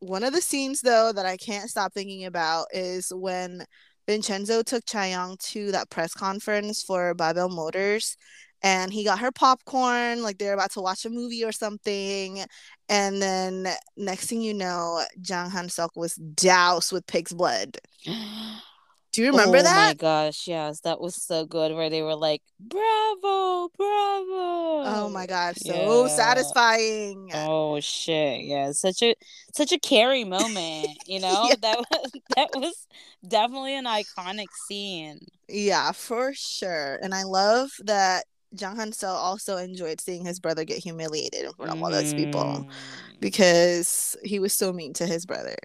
One 0.00 0.24
of 0.24 0.32
the 0.32 0.42
scenes 0.42 0.80
though 0.80 1.12
that 1.12 1.26
I 1.26 1.36
can't 1.36 1.70
stop 1.70 1.92
thinking 1.92 2.24
about 2.24 2.66
is 2.72 3.12
when 3.14 3.64
Vincenzo 4.06 4.62
took 4.62 4.84
Chayoung 4.84 5.38
to 5.50 5.72
that 5.72 5.90
press 5.90 6.14
conference 6.14 6.82
for 6.82 7.14
Babel 7.14 7.48
Motors 7.48 8.16
and 8.62 8.92
he 8.92 9.04
got 9.04 9.18
her 9.18 9.32
popcorn 9.32 10.22
like 10.22 10.38
they're 10.38 10.54
about 10.54 10.72
to 10.72 10.80
watch 10.80 11.04
a 11.04 11.10
movie 11.10 11.44
or 11.44 11.52
something. 11.52 12.44
And 12.88 13.20
then 13.20 13.68
next 13.96 14.26
thing 14.28 14.40
you 14.42 14.54
know 14.54 15.02
jang 15.20 15.50
han 15.50 15.68
sok 15.68 15.96
was 15.96 16.14
doused 16.14 16.92
with 16.92 17.06
pig's 17.06 17.32
blood 17.32 17.78
do 19.12 19.22
you 19.22 19.30
remember 19.30 19.58
oh 19.58 19.62
that 19.62 19.76
oh 19.76 19.88
my 19.88 19.94
gosh 19.94 20.48
yes 20.48 20.80
that 20.80 21.00
was 21.00 21.14
so 21.14 21.44
good 21.44 21.74
where 21.74 21.90
they 21.90 22.02
were 22.02 22.14
like 22.14 22.42
bravo 22.58 23.68
bravo 23.76 24.82
oh 24.84 25.10
my 25.12 25.26
gosh, 25.26 25.56
so 25.56 26.06
yeah. 26.06 26.08
satisfying 26.08 27.30
oh 27.34 27.78
shit 27.80 28.42
yeah 28.42 28.72
such 28.72 29.02
a 29.02 29.14
such 29.54 29.72
a 29.72 29.78
carry 29.78 30.24
moment 30.24 30.88
you 31.06 31.20
know 31.20 31.46
yeah. 31.48 31.54
that 31.60 31.78
was 31.78 32.12
that 32.36 32.48
was 32.54 32.86
definitely 33.26 33.76
an 33.76 33.84
iconic 33.84 34.48
scene 34.66 35.18
yeah 35.48 35.92
for 35.92 36.32
sure 36.34 36.98
and 37.02 37.14
i 37.14 37.22
love 37.22 37.70
that 37.84 38.24
Jang 38.54 38.76
Han 38.76 38.90
Seo 38.90 39.08
also 39.08 39.56
enjoyed 39.56 39.98
seeing 39.98 40.26
his 40.26 40.38
brother 40.38 40.64
get 40.64 40.76
humiliated 40.76 41.44
in 41.44 41.52
front 41.52 41.72
of 41.72 41.82
all 41.82 41.90
those 41.90 42.12
people 42.12 42.42
mm. 42.42 42.70
because 43.18 44.14
he 44.22 44.38
was 44.38 44.52
so 44.52 44.74
mean 44.74 44.92
to 44.92 45.06
his 45.06 45.24
brother. 45.24 45.56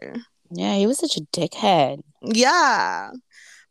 Yeah, 0.52 0.76
he 0.76 0.88
was 0.88 0.98
such 0.98 1.18
a 1.18 1.22
dickhead. 1.22 2.02
Yeah. 2.22 3.12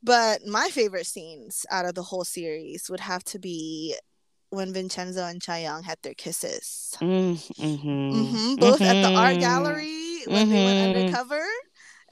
But 0.06 0.46
my 0.46 0.68
favorite 0.68 1.06
scenes 1.06 1.66
out 1.68 1.84
of 1.84 1.96
the 1.96 2.02
whole 2.04 2.22
series 2.22 2.88
would 2.88 3.00
have 3.00 3.24
to 3.24 3.40
be 3.40 3.96
when 4.50 4.72
Vincenzo 4.72 5.26
and 5.26 5.42
Chayoung 5.42 5.82
had 5.82 5.98
their 6.02 6.14
kisses. 6.14 6.94
Mm, 7.00 7.34
mm-hmm. 7.34 7.88
Mm-hmm. 7.88 8.54
Both 8.54 8.78
mm-hmm. 8.78 8.84
at 8.84 9.02
the 9.02 9.16
art 9.16 9.32
mm-hmm. 9.32 9.40
gallery 9.40 10.18
when 10.28 10.48
they 10.48 10.64
went 10.64 10.78
mm-hmm. 10.78 11.00
undercover 11.00 11.44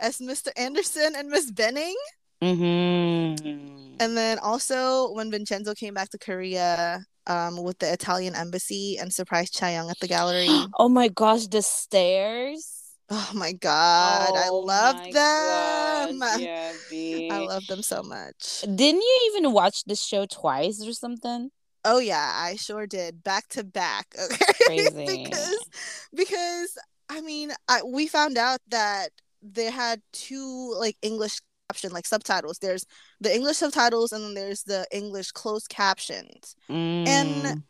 as 0.00 0.18
Mr. 0.18 0.48
Anderson 0.56 1.14
and 1.16 1.28
Miss 1.28 1.52
Benning. 1.52 1.94
Mm-hmm. 2.42 3.94
And 4.00 4.16
then 4.16 4.40
also 4.40 5.12
when 5.12 5.30
Vincenzo 5.30 5.72
came 5.72 5.94
back 5.94 6.10
to 6.10 6.18
Korea 6.18 7.04
um, 7.28 7.62
with 7.62 7.78
the 7.78 7.92
Italian 7.92 8.34
embassy 8.34 8.98
and 8.98 9.12
surprised 9.12 9.54
Chayoung 9.54 9.88
at 9.88 10.00
the 10.00 10.08
gallery. 10.08 10.48
Oh 10.76 10.88
my 10.88 11.06
gosh, 11.06 11.46
the 11.46 11.62
stairs. 11.62 12.83
Oh 13.10 13.30
my 13.34 13.52
god, 13.52 14.30
oh 14.32 14.36
I 14.36 14.48
love 14.48 14.96
them. 15.12 16.18
Gosh, 16.20 16.40
yeah, 16.90 17.34
I 17.34 17.38
love 17.38 17.66
them 17.66 17.82
so 17.82 18.02
much. 18.02 18.62
Didn't 18.62 19.02
you 19.02 19.30
even 19.32 19.52
watch 19.52 19.84
the 19.84 19.94
show 19.94 20.24
twice 20.26 20.82
or 20.86 20.92
something? 20.92 21.50
Oh 21.84 21.98
yeah, 21.98 22.32
I 22.34 22.56
sure 22.56 22.86
did. 22.86 23.22
Back 23.22 23.48
to 23.50 23.64
back. 23.64 24.14
Okay. 24.24 24.52
Crazy. 24.66 25.24
because 25.24 25.68
because 26.14 26.78
I 27.10 27.20
mean, 27.20 27.52
I, 27.68 27.82
we 27.82 28.06
found 28.06 28.38
out 28.38 28.60
that 28.68 29.10
they 29.42 29.70
had 29.70 30.00
two 30.12 30.74
like 30.78 30.96
English 31.02 31.40
caption 31.68 31.92
like 31.92 32.06
subtitles 32.06 32.58
there's 32.58 32.84
the 33.20 33.34
english 33.34 33.56
subtitles 33.56 34.12
and 34.12 34.22
then 34.22 34.34
there's 34.34 34.62
the 34.64 34.86
english 34.92 35.30
closed 35.32 35.68
captions 35.68 36.54
mm. 36.68 37.08
and 37.08 37.62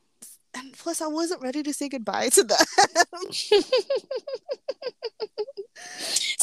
and 0.55 0.73
plus 0.79 1.01
i 1.01 1.07
wasn't 1.07 1.41
ready 1.41 1.63
to 1.63 1.73
say 1.73 1.89
goodbye 1.89 2.29
to 2.29 2.43
them 2.43 2.59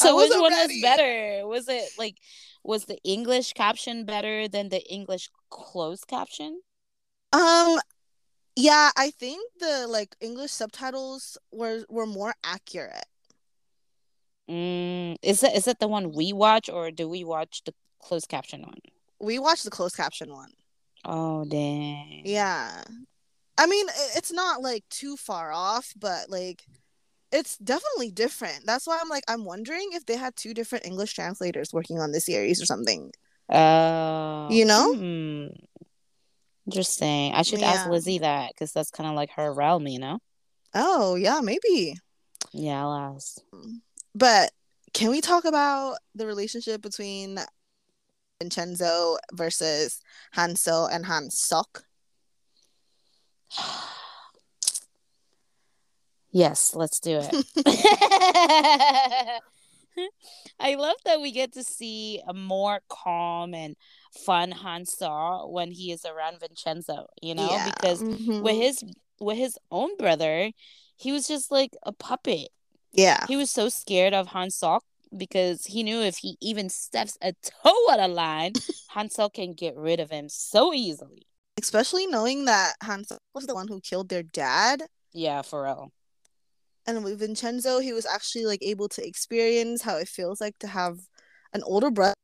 so 0.01 0.17
which 0.17 0.31
one 0.31 0.51
ready. 0.51 0.75
was 0.75 0.81
better 0.81 1.47
was 1.47 1.67
it 1.67 1.89
like 1.97 2.17
was 2.63 2.85
the 2.85 2.97
english 3.03 3.53
caption 3.53 4.05
better 4.05 4.47
than 4.47 4.69
the 4.69 4.81
english 4.91 5.29
closed 5.49 6.07
caption 6.07 6.61
um 7.33 7.79
yeah 8.55 8.91
i 8.97 9.09
think 9.11 9.41
the 9.59 9.87
like 9.87 10.15
english 10.19 10.51
subtitles 10.51 11.37
were 11.51 11.85
were 11.89 12.05
more 12.05 12.33
accurate 12.43 13.05
Mm, 14.51 15.15
is 15.21 15.39
that 15.41 15.55
is 15.55 15.65
it 15.67 15.79
the 15.79 15.87
one 15.87 16.11
we 16.11 16.33
watch 16.33 16.69
or 16.69 16.91
do 16.91 17.07
we 17.07 17.23
watch 17.23 17.61
the 17.65 17.73
closed 18.01 18.27
caption 18.27 18.63
one? 18.63 18.79
We 19.19 19.39
watch 19.39 19.63
the 19.63 19.69
closed 19.69 19.95
caption 19.95 20.31
one. 20.33 20.51
Oh 21.05 21.45
dang. 21.45 22.23
Yeah. 22.25 22.83
I 23.57 23.67
mean, 23.67 23.85
it's 24.15 24.31
not 24.31 24.61
like 24.61 24.83
too 24.89 25.15
far 25.15 25.53
off, 25.53 25.93
but 25.97 26.29
like 26.29 26.65
it's 27.31 27.57
definitely 27.57 28.11
different. 28.11 28.65
That's 28.65 28.85
why 28.85 28.99
I'm 29.01 29.09
like 29.09 29.23
I'm 29.27 29.45
wondering 29.45 29.89
if 29.93 30.05
they 30.05 30.17
had 30.17 30.35
two 30.35 30.53
different 30.53 30.85
English 30.85 31.13
translators 31.13 31.73
working 31.73 31.99
on 31.99 32.11
this 32.11 32.25
series 32.25 32.61
or 32.61 32.65
something. 32.65 33.11
Oh. 33.49 34.47
You 34.49 34.65
know? 34.65 34.93
Hmm. 34.93 35.47
Interesting. 36.65 37.33
I 37.33 37.41
should 37.41 37.59
yeah. 37.59 37.71
ask 37.71 37.89
Lizzie 37.89 38.19
that 38.19 38.51
because 38.53 38.71
that's 38.71 38.91
kind 38.91 39.09
of 39.09 39.15
like 39.15 39.31
her 39.31 39.53
realm, 39.53 39.87
you 39.87 39.99
know? 39.99 40.19
Oh, 40.73 41.15
yeah, 41.15 41.41
maybe. 41.41 41.97
Yeah, 42.53 42.81
I'll 42.81 43.15
ask. 43.15 43.37
But 44.15 44.51
can 44.93 45.09
we 45.09 45.21
talk 45.21 45.45
about 45.45 45.97
the 46.15 46.27
relationship 46.27 46.81
between 46.81 47.39
Vincenzo 48.39 49.17
versus 49.33 50.01
Hansel 50.31 50.85
and 50.85 51.05
Han 51.05 51.29
Sok? 51.29 51.83
yes, 56.31 56.75
let's 56.75 56.99
do 56.99 57.21
it. 57.21 57.31
I 60.59 60.75
love 60.75 60.95
that 61.05 61.21
we 61.21 61.31
get 61.31 61.53
to 61.53 61.63
see 61.63 62.21
a 62.27 62.33
more 62.33 62.79
calm 62.89 63.53
and 63.53 63.75
fun 64.25 64.51
Hansel 64.51 65.51
when 65.51 65.71
he 65.71 65.91
is 65.91 66.05
around 66.05 66.39
Vincenzo, 66.39 67.07
you 67.21 67.35
know, 67.35 67.49
yeah. 67.49 67.71
because 67.71 68.01
mm-hmm. 68.01 68.41
with 68.41 68.55
his 68.55 68.83
with 69.19 69.37
his 69.37 69.57
own 69.69 69.95
brother, 69.97 70.51
he 70.95 71.11
was 71.11 71.27
just 71.27 71.51
like 71.51 71.71
a 71.83 71.91
puppet 71.91 72.49
yeah. 72.93 73.25
He 73.27 73.35
was 73.35 73.49
so 73.49 73.69
scared 73.69 74.13
of 74.13 74.27
Han 74.27 74.51
Sok 74.51 74.83
because 75.15 75.65
he 75.65 75.83
knew 75.83 76.01
if 76.01 76.17
he 76.17 76.37
even 76.41 76.69
steps 76.69 77.17
a 77.21 77.33
toe 77.33 77.91
out 77.91 77.99
of 77.99 78.11
line, 78.11 78.53
Han 78.89 79.09
Sok 79.09 79.33
can 79.35 79.53
get 79.53 79.75
rid 79.75 79.99
of 79.99 80.09
him 80.09 80.29
so 80.29 80.73
easily. 80.73 81.27
Especially 81.61 82.07
knowing 82.07 82.45
that 82.45 82.73
Han 82.83 83.03
Sok 83.05 83.19
was 83.33 83.45
the 83.45 83.55
one 83.55 83.67
who 83.67 83.81
killed 83.81 84.09
their 84.09 84.23
dad. 84.23 84.83
Yeah, 85.13 85.41
for 85.41 85.63
real. 85.63 85.91
And 86.87 87.03
with 87.03 87.19
Vincenzo, 87.19 87.79
he 87.79 87.93
was 87.93 88.05
actually 88.05 88.45
like 88.45 88.59
able 88.61 88.89
to 88.89 89.05
experience 89.05 89.81
how 89.81 89.97
it 89.97 90.07
feels 90.07 90.41
like 90.41 90.57
to 90.59 90.67
have 90.67 90.97
an 91.53 91.61
older 91.63 91.91
brother 91.91 92.15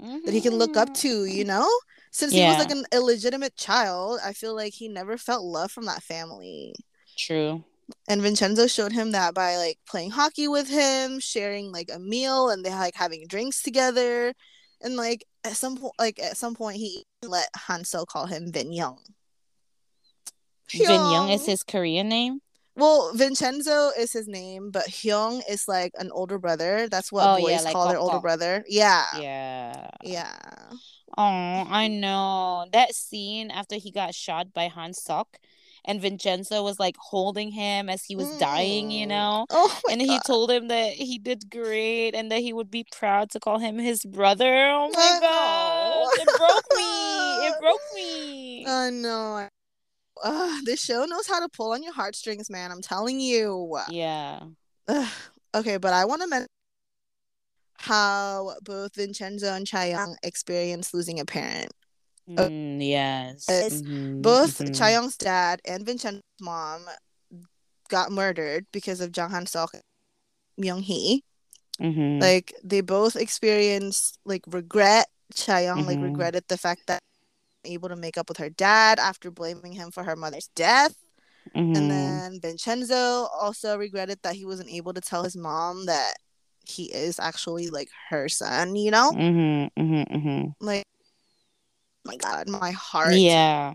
mm-hmm. 0.00 0.24
that 0.24 0.34
he 0.34 0.40
can 0.40 0.56
look 0.56 0.76
up 0.76 0.92
to, 0.94 1.24
you 1.24 1.44
mm-hmm. 1.44 1.48
know? 1.48 1.70
Since 2.10 2.34
yeah. 2.34 2.44
he 2.44 2.48
was 2.50 2.58
like 2.58 2.76
an 2.76 2.84
illegitimate 2.92 3.56
child, 3.56 4.20
I 4.24 4.32
feel 4.32 4.54
like 4.54 4.74
he 4.74 4.88
never 4.88 5.16
felt 5.16 5.44
love 5.44 5.70
from 5.70 5.86
that 5.86 6.02
family. 6.02 6.74
True 7.16 7.64
and 8.08 8.22
Vincenzo 8.22 8.66
showed 8.66 8.92
him 8.92 9.12
that 9.12 9.34
by 9.34 9.56
like 9.56 9.78
playing 9.86 10.10
hockey 10.10 10.48
with 10.48 10.68
him, 10.68 11.20
sharing 11.20 11.72
like 11.72 11.90
a 11.92 11.98
meal, 11.98 12.50
and 12.50 12.64
they 12.64 12.70
like 12.70 12.94
having 12.94 13.26
drinks 13.26 13.62
together, 13.62 14.34
and 14.80 14.96
like 14.96 15.24
at 15.44 15.52
some 15.52 15.76
point, 15.76 15.94
like 15.98 16.18
at 16.20 16.36
some 16.36 16.54
point, 16.54 16.76
he 16.76 17.04
let 17.22 17.48
Hansel 17.56 18.06
call 18.06 18.26
him 18.26 18.52
Vin 18.52 18.70
Hyung. 18.70 18.98
Vin 20.70 20.86
Hyung 20.86 21.34
is 21.34 21.46
his 21.46 21.62
Korean 21.62 22.08
name. 22.08 22.40
Well, 22.74 23.12
Vincenzo 23.14 23.90
is 23.98 24.12
his 24.12 24.26
name, 24.26 24.70
but 24.70 24.86
Hyung 24.86 25.42
is 25.48 25.64
like 25.68 25.92
an 25.98 26.10
older 26.12 26.38
brother. 26.38 26.88
That's 26.90 27.12
what 27.12 27.26
oh, 27.26 27.40
boys 27.40 27.50
yeah, 27.50 27.60
like 27.60 27.72
call 27.72 27.88
their 27.88 27.98
older 27.98 28.20
brother. 28.20 28.64
Yeah. 28.66 29.04
Yeah. 29.18 29.90
Yeah. 30.02 30.36
Oh, 31.18 31.66
I 31.68 31.88
know 31.88 32.66
that 32.72 32.94
scene 32.94 33.50
after 33.50 33.76
he 33.76 33.90
got 33.90 34.14
shot 34.14 34.54
by 34.54 34.68
Han 34.68 34.94
Sok 34.94 35.38
and 35.84 36.00
Vincenzo 36.00 36.62
was 36.62 36.78
like 36.78 36.96
holding 36.98 37.50
him 37.50 37.88
as 37.88 38.04
he 38.04 38.16
was 38.16 38.28
mm. 38.28 38.38
dying, 38.38 38.90
you 38.90 39.06
mm. 39.06 39.10
know. 39.10 39.46
Oh 39.50 39.80
and 39.90 40.00
God. 40.00 40.08
he 40.08 40.18
told 40.26 40.50
him 40.50 40.68
that 40.68 40.92
he 40.92 41.18
did 41.18 41.50
great 41.50 42.14
and 42.14 42.30
that 42.30 42.40
he 42.40 42.52
would 42.52 42.70
be 42.70 42.86
proud 42.90 43.30
to 43.32 43.40
call 43.40 43.58
him 43.58 43.78
his 43.78 44.04
brother. 44.04 44.68
Oh 44.70 44.90
my 44.94 45.18
God, 45.20 46.08
it 46.14 46.38
broke 46.38 46.76
me. 46.76 47.46
It 47.48 47.54
broke 47.60 47.80
me. 47.94 48.66
I 48.66 48.90
know. 48.90 49.48
Uh, 50.22 50.58
this 50.64 50.82
show 50.82 51.04
knows 51.04 51.26
how 51.26 51.40
to 51.40 51.48
pull 51.48 51.72
on 51.72 51.82
your 51.82 51.92
heartstrings, 51.92 52.50
man. 52.50 52.70
I'm 52.70 52.82
telling 52.82 53.20
you. 53.20 53.78
Yeah. 53.88 54.40
okay, 55.54 55.76
but 55.76 55.92
I 55.92 56.04
want 56.04 56.22
to 56.22 56.28
mention 56.28 56.48
how 57.78 58.54
both 58.62 58.94
Vincenzo 58.94 59.52
and 59.52 59.66
Chayoung 59.66 60.14
experienced 60.22 60.94
losing 60.94 61.18
a 61.18 61.24
parent. 61.24 61.72
Mm, 62.28 62.86
yes. 62.86 63.46
Mm-hmm, 63.48 64.20
both 64.20 64.58
mm-hmm. 64.58 64.72
Chayoung's 64.72 65.16
dad 65.16 65.60
and 65.66 65.84
Vincenzo's 65.84 66.22
mom 66.40 66.84
got 67.88 68.12
murdered 68.12 68.66
because 68.72 69.00
of 69.00 69.12
Jang 69.12 69.30
Han 69.30 69.46
Sok 69.46 69.74
Myung 70.60 70.82
Hee. 70.82 71.24
Mm-hmm. 71.80 72.20
Like 72.20 72.54
they 72.62 72.80
both 72.80 73.16
experienced 73.16 74.18
like 74.24 74.42
regret. 74.46 75.06
Chayoung 75.34 75.86
like 75.86 75.96
mm-hmm. 75.96 76.04
regretted 76.04 76.44
the 76.48 76.58
fact 76.58 76.82
that 76.88 77.02
able 77.64 77.88
to 77.88 77.96
make 77.96 78.18
up 78.18 78.28
with 78.28 78.38
her 78.38 78.50
dad 78.50 78.98
after 78.98 79.30
blaming 79.30 79.72
him 79.72 79.90
for 79.90 80.04
her 80.04 80.16
mother's 80.16 80.48
death. 80.54 80.94
Mm-hmm. 81.56 81.76
And 81.76 81.90
then 81.90 82.40
Vincenzo 82.40 83.28
also 83.40 83.76
regretted 83.76 84.18
that 84.22 84.34
he 84.34 84.44
wasn't 84.44 84.70
able 84.70 84.94
to 84.94 85.00
tell 85.00 85.24
his 85.24 85.36
mom 85.36 85.86
that 85.86 86.14
he 86.64 86.84
is 86.84 87.18
actually 87.18 87.68
like 87.68 87.88
her 88.10 88.28
son, 88.28 88.76
you 88.76 88.90
know? 88.90 89.10
Mm-hmm, 89.12 89.82
mm-hmm, 89.82 90.14
mm-hmm. 90.16 90.64
Like, 90.64 90.84
my 92.04 92.16
God, 92.16 92.48
my 92.48 92.70
heart. 92.70 93.14
Yeah. 93.14 93.74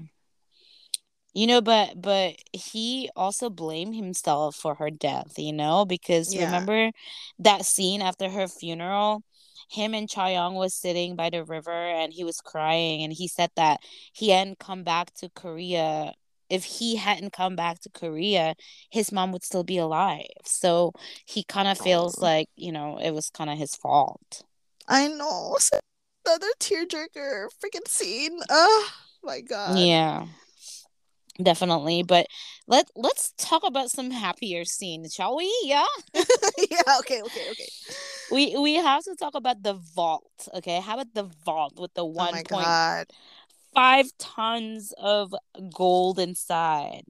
You 1.33 1.45
know, 1.45 1.61
but 1.61 2.01
but 2.01 2.35
he 2.51 3.11
also 3.15 3.51
blamed 3.51 3.95
himself 3.95 4.55
for 4.55 4.73
her 4.75 4.89
death, 4.89 5.37
you 5.37 5.53
know, 5.53 5.85
because 5.85 6.33
yeah. 6.33 6.45
remember 6.45 6.91
that 7.39 7.63
scene 7.63 8.01
after 8.01 8.27
her 8.27 8.47
funeral? 8.47 9.21
Him 9.69 9.93
and 9.93 10.07
Chayoung 10.09 10.55
was 10.55 10.73
sitting 10.73 11.15
by 11.15 11.29
the 11.29 11.43
river 11.43 11.71
and 11.71 12.13
he 12.13 12.23
was 12.23 12.41
crying 12.41 13.03
and 13.03 13.13
he 13.13 13.27
said 13.27 13.51
that 13.55 13.79
he 14.13 14.29
hadn't 14.29 14.59
come 14.59 14.83
back 14.83 15.13
to 15.15 15.29
Korea 15.29 16.13
if 16.49 16.63
he 16.63 16.95
hadn't 16.95 17.33
come 17.33 17.55
back 17.55 17.79
to 17.81 17.89
Korea, 17.89 18.55
his 18.89 19.11
mom 19.11 19.31
would 19.31 19.43
still 19.43 19.63
be 19.63 19.77
alive. 19.77 20.25
So 20.45 20.93
he 21.25 21.43
kind 21.43 21.67
of 21.67 21.77
feels 21.77 22.21
like, 22.21 22.47
you 22.55 22.71
know, 22.71 22.97
it 22.97 23.11
was 23.11 23.29
kind 23.29 23.49
of 23.49 23.57
his 23.57 23.75
fault. 23.75 24.43
I 24.87 25.07
know. 25.07 25.57
Another 26.25 26.47
tearjerker 26.59 27.47
freaking 27.63 27.87
scene. 27.87 28.39
Oh 28.49 28.89
my 29.23 29.41
god. 29.41 29.77
Yeah. 29.77 30.27
Definitely. 31.41 32.03
But 32.03 32.27
let 32.67 32.89
let's 32.95 33.33
talk 33.37 33.63
about 33.63 33.91
some 33.91 34.11
happier 34.11 34.65
scenes, 34.65 35.13
shall 35.13 35.35
we? 35.35 35.53
Yeah. 35.63 35.85
yeah, 36.13 36.81
okay, 36.99 37.21
okay, 37.21 37.49
okay. 37.51 37.69
We 38.31 38.57
we 38.57 38.75
have 38.75 39.03
to 39.03 39.15
talk 39.15 39.35
about 39.35 39.63
the 39.63 39.73
vault. 39.95 40.47
Okay. 40.53 40.79
How 40.79 40.95
about 40.95 41.13
the 41.13 41.29
vault 41.45 41.79
with 41.79 41.93
the 41.93 42.03
oh 42.03 42.05
one 42.05 42.35
oh 42.35 42.43
point 42.43 43.11
five 43.77 44.09
tons 44.17 44.91
of 44.97 45.35
gold 45.71 46.17
inside. 46.17 47.03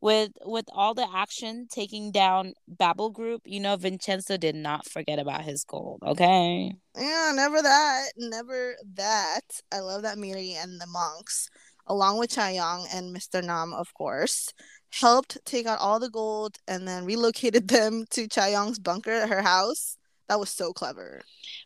With 0.00 0.32
with 0.44 0.66
all 0.72 0.94
the 0.94 1.08
action 1.12 1.66
taking 1.68 2.12
down 2.12 2.52
Babel 2.68 3.10
Group, 3.10 3.42
you 3.44 3.58
know 3.58 3.74
Vincenzo 3.76 4.36
did 4.36 4.54
not 4.54 4.86
forget 4.86 5.18
about 5.18 5.42
his 5.42 5.64
gold. 5.64 6.02
Okay. 6.06 6.70
Yeah, 6.96 7.32
never 7.34 7.60
that, 7.60 8.12
never 8.16 8.76
that. 8.94 9.40
I 9.72 9.80
love 9.80 10.02
that 10.02 10.18
Miri 10.18 10.52
and 10.52 10.80
the 10.80 10.86
monks, 10.86 11.48
along 11.86 12.18
with 12.18 12.30
Chayoung 12.30 12.86
and 12.94 13.14
Mr. 13.16 13.42
Nam, 13.42 13.72
of 13.72 13.92
course, 13.94 14.52
helped 14.92 15.38
take 15.44 15.66
out 15.66 15.80
all 15.80 15.98
the 15.98 16.10
gold 16.10 16.58
and 16.68 16.86
then 16.86 17.04
relocated 17.04 17.66
them 17.76 18.04
to 18.10 18.28
Chayoung's 18.28 18.78
bunker 18.78 19.10
at 19.10 19.28
her 19.30 19.42
house. 19.42 19.96
That 20.28 20.40
was 20.40 20.50
so 20.50 20.72
clever. 20.72 21.20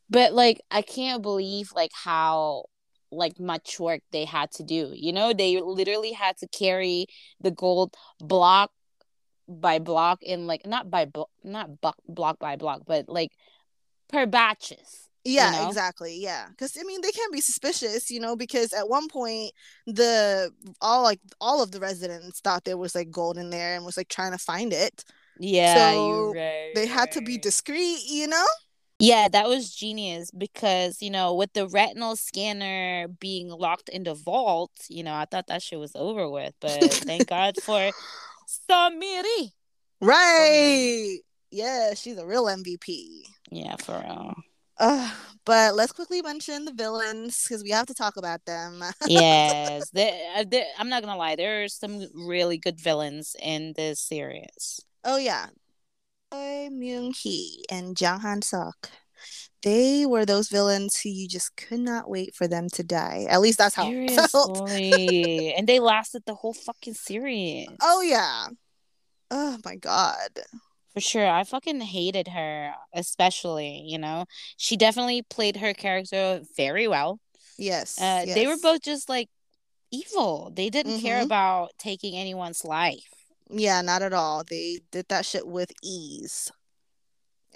But 0.09 0.33
like, 0.33 0.61
I 0.71 0.83
can't 0.83 1.23
believe 1.23 1.73
like 1.75 1.93
how 1.95 2.65
like 3.13 3.41
much 3.41 3.81
work 3.81 4.01
they 4.13 4.25
had 4.25 4.51
to 4.53 4.63
do 4.63 4.93
you 4.95 5.13
know 5.13 5.33
they 5.33 5.61
literally 5.61 6.13
had 6.13 6.37
to 6.37 6.47
carry 6.49 7.07
the 7.41 7.51
gold 7.51 7.95
block 8.21 8.71
by 9.49 9.79
block 9.79 10.23
in 10.23 10.47
like 10.47 10.65
not 10.67 10.91
by 10.91 11.05
blo- 11.05 11.31
not 11.43 11.81
bu- 11.81 11.91
block 12.09 12.39
by 12.39 12.57
block 12.57 12.83
but 12.87 13.09
like 13.09 13.33
per 14.09 14.27
batches 14.27 15.09
yeah 15.25 15.53
you 15.53 15.63
know? 15.63 15.69
exactly 15.69 16.17
yeah 16.21 16.47
because 16.51 16.77
i 16.81 16.85
mean 16.85 17.01
they 17.03 17.11
can't 17.11 17.33
be 17.33 17.41
suspicious 17.41 18.11
you 18.11 18.21
know 18.21 18.37
because 18.37 18.73
at 18.73 18.89
one 18.89 19.09
point 19.09 19.51
the 19.87 20.51
all 20.81 21.03
like 21.03 21.21
all 21.41 21.63
of 21.63 21.73
the 21.73 21.81
residents 21.81 22.41
thought 22.41 22.65
there 22.65 22.79
was 22.79 22.95
like 22.95 23.11
gold 23.11 23.37
in 23.37 23.51
there 23.51 23.75
and 23.75 23.85
was 23.85 23.97
like 23.97 24.09
trying 24.09 24.33
to 24.33 24.39
find 24.39 24.73
it 24.73 25.05
yeah 25.41 25.75
so 25.75 26.33
right, 26.35 26.73
they 26.75 26.87
had 26.87 27.11
to 27.11 27.21
be 27.21 27.37
discreet 27.37 28.01
you 28.07 28.29
know 28.29 28.47
yeah, 29.01 29.29
that 29.29 29.49
was 29.49 29.75
genius 29.75 30.31
because, 30.31 31.01
you 31.01 31.09
know, 31.09 31.35
with 31.35 31.55
the 31.55 31.67
retinal 31.67 32.17
scanner 32.17 33.09
being 33.09 33.49
locked 33.49 33.89
in 33.89 34.05
the 34.05 34.13
vault, 34.13 34.73
you 34.91 35.03
know, 35.03 35.15
I 35.15 35.25
thought 35.25 35.47
that 35.47 35.63
shit 35.63 35.79
was 35.79 35.93
over 35.95 36.29
with. 36.29 36.53
But 36.61 36.93
thank 36.93 37.27
God 37.27 37.57
for 37.57 37.91
Samiri. 38.71 39.53
Right. 40.03 41.21
Yeah, 41.51 41.95
she's 41.95 42.19
a 42.19 42.27
real 42.27 42.45
MVP. 42.45 43.23
Yeah, 43.51 43.77
for 43.77 44.01
real. 44.07 44.35
Uh, 44.79 45.11
but 45.47 45.75
let's 45.75 45.93
quickly 45.93 46.21
mention 46.21 46.67
the 46.67 46.73
villains 46.73 47.43
because 47.43 47.63
we 47.63 47.71
have 47.71 47.87
to 47.87 47.95
talk 47.95 48.19
about 48.19 48.45
them. 48.45 48.83
yes, 49.07 49.89
they, 49.91 50.31
uh, 50.37 50.45
they, 50.47 50.67
I'm 50.79 50.91
not 50.91 51.03
gonna 51.03 51.17
lie. 51.19 51.37
There 51.37 51.65
are 51.65 51.69
some 51.69 52.07
really 52.15 52.59
good 52.59 52.79
villains 52.79 53.35
in 53.43 53.73
this 53.77 53.99
series. 53.99 54.81
Oh 55.05 55.17
yeah, 55.17 55.47
Choi 56.33 56.69
Myung 56.71 57.17
Hee 57.17 57.65
and 57.71 57.97
Jang 57.97 58.21
Han 58.21 58.43
Sok. 58.43 58.91
They 59.63 60.07
were 60.07 60.25
those 60.25 60.49
villains 60.49 60.99
who 61.01 61.11
you 61.11 61.29
just 61.29 61.55
could 61.57 61.81
not 61.81 62.09
wait 62.09 62.35
for 62.35 62.49
them 62.49 62.69
to 62.71 62.83
die. 62.83 63.27
At 63.29 63.41
least 63.41 63.59
that's 63.59 63.75
how 63.75 63.85
Seriously. 63.85 65.55
and 65.57 65.67
they 65.67 65.81
lasted 65.81 66.23
the 66.25 66.35
whole 66.35 66.55
fucking 66.55 66.95
series. 66.95 67.69
Oh 67.83 68.01
yeah. 68.01 68.47
Oh 69.31 69.59
my 69.65 69.77
god. 69.77 70.41
For 70.95 71.01
sure. 71.01 71.29
I 71.29 71.45
fucking 71.45 71.81
hated 71.83 72.29
her, 72.29 72.73
especially, 72.95 73.85
you 73.87 73.99
know. 73.99 74.25
She 74.57 74.77
definitely 74.77 75.23
played 75.23 75.59
her 75.59 75.75
character 75.75 76.41
very 76.57 76.89
well. 76.89 77.21
Yes, 77.59 78.01
uh, 78.01 78.25
yes. 78.25 78.35
They 78.35 78.47
were 78.47 78.57
both 78.63 78.83
just 78.83 79.09
like 79.11 79.29
evil. 79.93 80.51
They 80.55 80.71
didn't 80.71 80.95
mm-hmm. 80.95 81.07
care 81.07 81.23
about 81.23 81.73
taking 81.79 82.17
anyone's 82.17 82.65
life. 82.65 83.20
Yeah, 83.53 83.83
not 83.83 84.03
at 84.03 84.13
all. 84.13 84.45
They 84.45 84.81
did 84.91 85.07
that 85.09 85.27
shit 85.27 85.47
with 85.47 85.73
ease. 85.83 86.51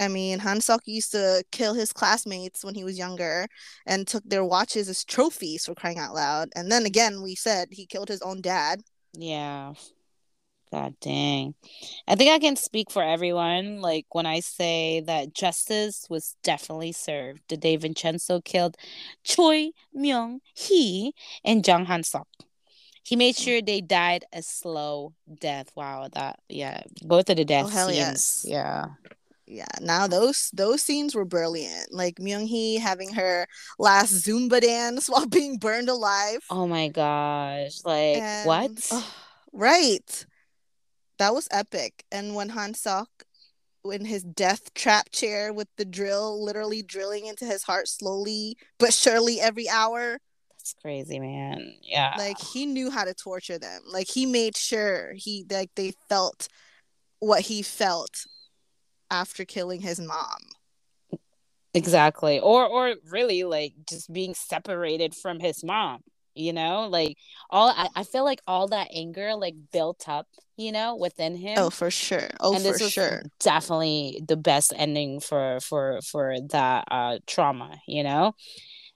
I 0.00 0.08
mean, 0.08 0.40
Han 0.40 0.60
Sok 0.60 0.82
used 0.86 1.12
to 1.12 1.44
kill 1.52 1.74
his 1.74 1.92
classmates 1.92 2.64
when 2.64 2.74
he 2.74 2.82
was 2.82 2.98
younger 2.98 3.46
and 3.86 4.06
took 4.06 4.24
their 4.28 4.44
watches 4.44 4.88
as 4.88 5.04
trophies 5.04 5.66
for 5.66 5.74
crying 5.74 5.98
out 5.98 6.14
loud. 6.14 6.48
And 6.56 6.70
then 6.70 6.84
again, 6.84 7.22
we 7.22 7.36
said 7.36 7.68
he 7.70 7.86
killed 7.86 8.08
his 8.08 8.22
own 8.22 8.40
dad. 8.40 8.82
Yeah. 9.12 9.74
God 10.72 10.96
dang. 11.00 11.54
I 12.08 12.16
think 12.16 12.32
I 12.32 12.40
can 12.40 12.56
speak 12.56 12.90
for 12.90 13.02
everyone. 13.02 13.80
Like 13.80 14.06
when 14.10 14.26
I 14.26 14.40
say 14.40 15.00
that 15.06 15.32
justice 15.32 16.06
was 16.10 16.34
definitely 16.42 16.90
served 16.90 17.42
the 17.48 17.56
day 17.56 17.76
Vincenzo 17.76 18.40
killed 18.40 18.76
Choi 19.22 19.70
Myung 19.96 20.40
Hee 20.56 21.14
and 21.44 21.64
Jang 21.64 21.84
Han 21.84 22.02
Sok. 22.02 22.26
He 23.04 23.16
made 23.16 23.36
sure 23.36 23.60
they 23.60 23.82
died 23.82 24.24
a 24.32 24.42
slow 24.42 25.12
death. 25.38 25.70
Wow, 25.76 26.08
that 26.14 26.40
yeah, 26.48 26.82
both 27.02 27.28
of 27.28 27.36
the 27.36 27.44
death 27.44 27.66
oh, 27.68 27.86
scenes. 27.88 27.96
Yes. 27.96 28.46
Yeah. 28.48 28.86
Yeah, 29.46 29.66
now 29.82 30.06
those 30.06 30.50
those 30.54 30.80
scenes 30.80 31.14
were 31.14 31.26
brilliant. 31.26 31.92
Like 31.92 32.16
Myung 32.16 32.46
Hee 32.46 32.76
having 32.76 33.12
her 33.12 33.46
last 33.78 34.24
Zumba 34.24 34.58
dance 34.58 35.06
while 35.08 35.26
being 35.26 35.58
burned 35.58 35.90
alive. 35.90 36.38
Oh 36.48 36.66
my 36.66 36.88
gosh! 36.88 37.84
Like 37.84 38.22
and, 38.22 38.46
what? 38.46 38.88
Oh, 38.90 39.14
right, 39.52 40.26
that 41.18 41.34
was 41.34 41.46
epic. 41.50 42.04
And 42.10 42.34
when 42.34 42.48
Han 42.48 42.72
Sok 42.72 43.10
in 43.84 44.06
his 44.06 44.22
death 44.22 44.72
trap 44.72 45.10
chair 45.10 45.52
with 45.52 45.68
the 45.76 45.84
drill 45.84 46.42
literally 46.42 46.82
drilling 46.82 47.26
into 47.26 47.44
his 47.44 47.64
heart 47.64 47.86
slowly 47.86 48.56
but 48.78 48.94
surely 48.94 49.38
every 49.40 49.68
hour 49.68 50.18
that's 50.64 50.74
crazy, 50.80 51.20
man. 51.20 51.74
Yeah. 51.82 52.14
Like 52.16 52.38
he 52.38 52.64
knew 52.64 52.90
how 52.90 53.04
to 53.04 53.12
torture 53.12 53.58
them. 53.58 53.82
Like 53.86 54.08
he 54.08 54.24
made 54.24 54.56
sure 54.56 55.12
he 55.14 55.44
like 55.50 55.70
they 55.74 55.92
felt 56.08 56.48
what 57.18 57.42
he 57.42 57.60
felt 57.60 58.24
after 59.10 59.44
killing 59.44 59.82
his 59.82 60.00
mom. 60.00 60.38
Exactly. 61.74 62.40
Or 62.40 62.66
or 62.66 62.94
really 63.10 63.44
like 63.44 63.74
just 63.86 64.10
being 64.10 64.34
separated 64.34 65.14
from 65.14 65.38
his 65.38 65.62
mom, 65.62 66.00
you 66.34 66.54
know? 66.54 66.88
Like 66.88 67.18
all 67.50 67.68
I, 67.68 67.88
I 67.94 68.04
feel 68.04 68.24
like 68.24 68.40
all 68.46 68.68
that 68.68 68.88
anger 68.94 69.34
like 69.34 69.56
built 69.70 70.08
up, 70.08 70.28
you 70.56 70.72
know, 70.72 70.96
within 70.96 71.36
him. 71.36 71.58
Oh, 71.58 71.68
for 71.68 71.90
sure. 71.90 72.30
Oh, 72.40 72.54
and 72.54 72.64
this 72.64 72.80
for 72.80 72.88
sure. 72.88 73.22
Definitely 73.38 74.22
the 74.26 74.38
best 74.38 74.72
ending 74.74 75.20
for 75.20 75.58
for 75.60 76.00
for 76.10 76.36
that 76.52 76.84
uh 76.90 77.18
trauma, 77.26 77.76
you 77.86 78.02
know? 78.02 78.32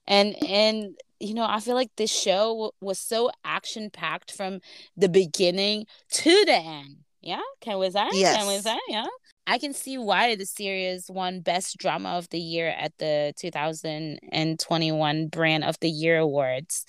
And 0.08 0.34
and 0.42 0.96
you 1.20 1.34
know, 1.34 1.46
I 1.48 1.60
feel 1.60 1.74
like 1.74 1.90
this 1.96 2.10
show 2.12 2.72
was 2.80 2.98
so 2.98 3.30
action 3.44 3.90
packed 3.90 4.32
from 4.32 4.60
the 4.96 5.08
beginning 5.08 5.86
to 6.12 6.44
the 6.46 6.54
end. 6.56 6.96
Yeah, 7.20 7.42
can 7.60 7.78
we 7.78 7.90
say? 7.90 8.08
Yes. 8.12 8.36
Can 8.36 8.46
we 8.48 8.58
say? 8.58 8.78
Yeah. 8.88 9.06
I 9.46 9.58
can 9.58 9.72
see 9.72 9.98
why 9.98 10.34
the 10.36 10.46
series 10.46 11.06
won 11.10 11.40
Best 11.40 11.78
Drama 11.78 12.10
of 12.10 12.28
the 12.28 12.38
Year 12.38 12.68
at 12.68 12.92
the 12.98 13.32
2021 13.38 15.26
Brand 15.28 15.64
of 15.64 15.78
the 15.80 15.88
Year 15.90 16.18
Awards 16.18 16.84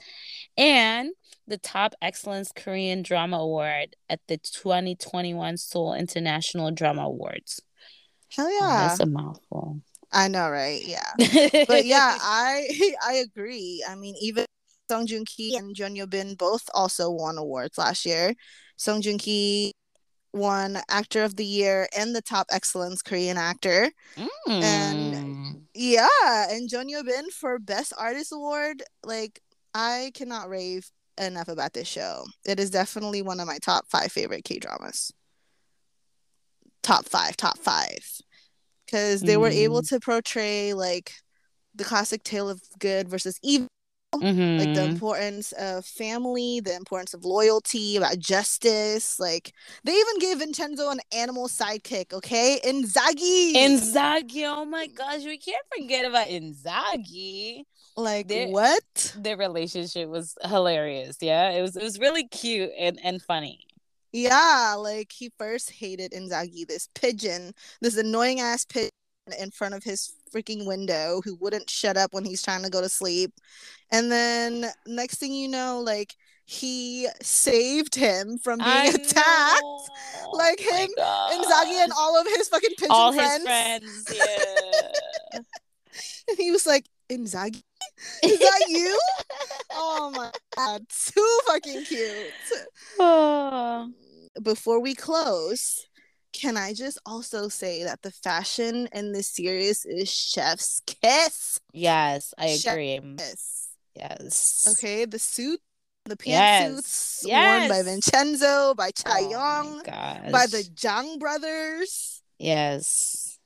and 0.58 1.12
the 1.48 1.58
Top 1.58 1.94
Excellence 2.02 2.52
Korean 2.56 3.02
Drama 3.02 3.38
Award 3.38 3.96
at 4.10 4.20
the 4.28 4.38
2021 4.38 5.58
Seoul 5.58 5.94
International 5.94 6.70
Drama 6.72 7.04
Awards. 7.04 7.62
Hell 8.36 8.46
Oh, 8.48 8.60
yeah. 8.60 8.88
that's 8.88 9.00
a 9.00 9.06
mouthful. 9.08 9.82
I 10.12 10.28
know, 10.28 10.50
right? 10.50 10.82
Yeah. 10.86 11.12
But 11.68 11.86
yeah, 11.86 12.18
I 12.20 12.68
I 13.04 13.14
agree. 13.16 13.84
I 13.88 13.96
mean, 13.96 14.16
even 14.22 14.46
Song 14.90 15.06
Joong 15.06 15.26
Ki 15.28 15.56
and 15.56 15.76
Jeon 15.76 15.96
Yo 15.96 16.06
Bin 16.08 16.34
both 16.36 16.64
also 16.74 17.12
won 17.12 17.38
awards 17.38 17.78
last 17.78 18.06
year. 18.06 18.34
Song 18.76 19.02
Joong 19.02 19.20
Ki 19.20 19.74
won 20.34 20.80
Actor 20.90 21.24
of 21.24 21.36
the 21.36 21.46
Year 21.46 21.88
and 21.98 22.16
the 22.16 22.22
Top 22.22 22.48
Excellence 22.52 23.02
Korean 23.02 23.38
Actor. 23.38 23.92
And- 24.48 25.14
Mm. 25.14 25.62
Yeah, 25.76 26.50
and 26.50 26.68
Jeon 26.70 26.90
Yo 26.90 27.04
Bin 27.04 27.30
for 27.30 27.60
Best 27.60 27.94
Artist 27.98 28.32
Award. 28.34 28.82
Like, 29.04 29.40
I 29.74 30.12
cannot 30.16 30.50
rave 30.50 30.90
enough 31.18 31.48
about 31.48 31.74
this 31.74 31.88
show. 31.88 32.26
It 32.46 32.60
is 32.60 32.70
definitely 32.72 33.22
one 33.22 33.40
of 33.40 33.48
my 33.48 33.60
top 33.60 33.86
five 33.90 34.12
favorite 34.12 34.44
K 34.44 34.58
dramas. 34.60 35.14
Top 36.82 37.06
five, 37.06 37.38
top 37.38 37.58
five. 37.60 38.00
Because 38.90 39.22
they 39.22 39.38
were 39.38 39.50
able 39.50 39.84
to 39.84 40.00
portray 40.00 40.74
like 40.74 41.14
the 41.76 41.84
classic 41.84 42.24
tale 42.24 42.50
of 42.50 42.60
good 42.80 43.08
versus 43.08 43.40
evil, 43.44 43.68
like 44.14 44.74
the 44.74 44.82
Mhm. 44.82 44.90
importance 44.90 45.52
of 45.52 45.86
family, 45.86 46.60
the 46.60 46.74
importance 46.76 47.14
of 47.14 47.24
loyalty, 47.24 47.98
about 47.98 48.18
justice. 48.18 49.20
Like 49.20 49.54
they 49.84 49.94
even 49.94 50.18
gave 50.20 50.40
Vincenzo 50.40 50.90
an 50.90 51.02
animal 51.12 51.48
sidekick, 51.48 52.12
okay? 52.14 52.60
Inzaghi. 52.66 53.54
Inzaghi, 53.54 54.44
oh 54.48 54.66
my 54.66 54.88
gosh, 54.88 55.24
we 55.24 55.38
can't 55.38 55.66
forget 55.78 56.06
about 56.06 56.28
Inzaghi. 56.28 57.64
like 57.96 58.28
They're- 58.28 58.48
what? 58.48 59.14
Their 59.18 59.38
relationship 59.38 60.10
was 60.10 60.34
hilarious. 60.44 61.18
Yeah, 61.22 61.52
it 61.52 61.62
was 61.62 61.76
it 61.76 61.84
was 61.84 62.00
really 62.00 62.28
cute 62.28 62.72
and 62.80 63.00
and 63.04 63.22
funny. 63.22 63.68
Yeah, 64.12 64.76
like 64.78 65.12
he 65.12 65.32
first 65.38 65.72
hated 65.72 66.12
Inzaghi, 66.12 66.68
this 66.68 66.90
pigeon, 66.96 67.54
this 67.82 67.98
annoying 67.98 68.40
ass 68.40 68.66
pigeon 68.66 68.90
in 69.40 69.52
front 69.52 69.76
of 69.76 69.84
his 69.84 70.14
freaking 70.34 70.66
window 70.66 71.22
who 71.24 71.36
wouldn't 71.36 71.70
shut 71.70 71.98
up 71.98 72.14
when 72.14 72.26
he's 72.26 72.42
trying 72.42 72.64
to 72.64 72.70
go 72.70 72.82
to 72.82 72.90
sleep. 72.90 73.32
And 73.92 74.12
then 74.12 74.66
next 74.88 75.20
thing 75.20 75.34
you 75.34 75.48
know, 75.48 75.82
like 75.86 76.16
he 76.46 77.08
saved 77.22 77.94
him 77.94 78.40
from 78.40 78.58
being 78.58 78.70
I 78.70 78.86
attacked. 78.86 79.62
know. 79.62 80.32
Like 80.34 80.60
Oh 80.62 80.78
him, 80.78 80.90
Inzaghi 81.44 81.84
and 81.84 81.92
all 81.98 82.20
of 82.20 82.26
his 82.26 82.48
fucking 82.48 82.72
pigeon 82.78 82.88
all 82.90 83.14
friends. 83.14 83.36
his 83.38 83.44
friends. 83.44 84.14
Yeah. 85.34 85.40
And 86.30 86.38
he 86.38 86.52
was 86.52 86.66
like, 86.66 86.86
Inzaghi? 87.10 87.62
Is 88.24 88.40
that 88.40 88.66
you? 88.70 89.00
oh 89.74 90.12
my 90.14 90.32
god, 90.56 90.86
too 90.90 91.40
fucking 91.48 91.84
cute. 91.86 92.32
Oh. 93.00 93.90
before 94.44 94.80
we 94.80 94.96
close, 94.96 95.86
can 96.34 96.56
I 96.58 96.74
just 96.74 97.00
also 97.06 97.48
say 97.50 97.84
that 97.84 98.02
the 98.02 98.12
fashion 98.12 98.88
in 98.94 99.12
this 99.12 99.28
series 99.28 99.86
is 99.86 100.10
chef's 100.12 100.82
kiss? 100.86 101.60
Yes, 101.74 102.34
I 102.38 102.56
Chef 102.56 102.74
agree. 102.74 103.00
Kiss. 103.18 103.70
Yes. 103.96 104.66
Okay, 104.78 105.06
the 105.06 105.20
suit, 105.20 105.60
the 106.06 106.16
Yes. 106.24 106.82
pantsuits 107.24 107.28
worn 107.28 107.68
by 107.70 107.82
Vincenzo, 107.84 108.74
by 108.76 108.92
Cha 108.92 109.18
Oh 109.18 109.30
Young, 109.30 109.82
gosh. 109.84 110.32
by 110.32 110.46
the 110.46 110.64
Jang 110.74 111.18
brothers. 111.20 112.22
yes. 112.38 113.40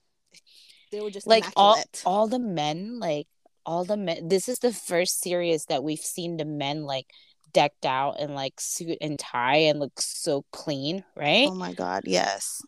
They 0.92 1.02
were 1.02 1.10
just 1.10 1.26
Like 1.26 1.46
all 1.56 1.82
all 2.06 2.28
the 2.28 2.38
men, 2.38 3.00
like 3.00 3.26
all 3.66 3.84
the 3.86 3.98
men. 3.98 4.28
This 4.28 4.48
is 4.50 4.60
the 4.60 4.74
first 4.74 5.22
series 5.22 5.66
that 5.66 5.84
we've 5.84 6.00
seen 6.00 6.38
the 6.38 6.46
men 6.46 6.84
like 6.84 7.08
decked 7.54 7.86
out 7.86 8.20
in 8.20 8.34
like 8.34 8.60
suit 8.60 8.98
and 9.02 9.18
tie 9.20 9.58
and 9.58 9.80
look 9.80 10.00
so 10.02 10.44
clean, 10.52 11.04
right? 11.16 11.48
oh 11.50 11.56
my 11.56 11.74
god, 11.74 12.04
yes. 12.06 12.62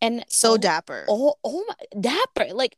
and 0.00 0.24
So 0.28 0.50
all- 0.50 0.58
dapper. 0.58 1.04
oh 1.08 1.34
oh 1.44 1.64
my 1.68 2.00
dapper 2.00 2.52
like 2.54 2.76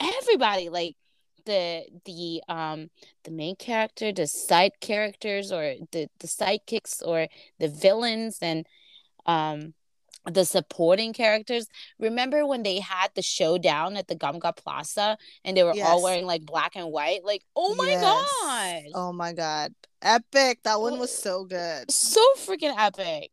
everybody 0.00 0.68
like 0.68 0.96
the 1.44 1.84
the 2.04 2.42
um 2.48 2.90
the 3.24 3.30
main 3.30 3.56
character 3.56 4.12
the 4.12 4.26
side 4.26 4.72
characters 4.80 5.50
or 5.50 5.74
the 5.92 6.08
the 6.20 6.26
sidekicks 6.26 7.00
or 7.06 7.26
the 7.58 7.68
villains 7.68 8.38
and 8.42 8.66
um 9.26 9.72
the 10.30 10.44
supporting 10.44 11.12
characters 11.12 11.66
remember 11.98 12.46
when 12.46 12.62
they 12.62 12.80
had 12.80 13.08
the 13.14 13.22
showdown 13.22 13.96
at 13.96 14.08
the 14.08 14.16
Geumga 14.16 14.56
Plaza 14.56 15.16
and 15.44 15.56
they 15.56 15.62
were 15.62 15.74
all 15.84 16.02
wearing 16.02 16.26
like 16.26 16.44
black 16.44 16.76
and 16.76 16.90
white 16.92 17.24
like 17.24 17.42
oh 17.56 17.74
my 17.74 17.88
Yes. 17.88 18.00
gosh 18.02 18.92
Oh 18.94 19.12
my 19.12 19.32
god. 19.32 19.74
Epic. 20.02 20.60
That 20.64 20.80
one 20.80 20.98
was 20.98 21.10
oh, 21.10 21.22
so 21.22 21.44
good. 21.44 21.90
so 21.90 22.20
freaking 22.36 22.74
epic 22.78 23.30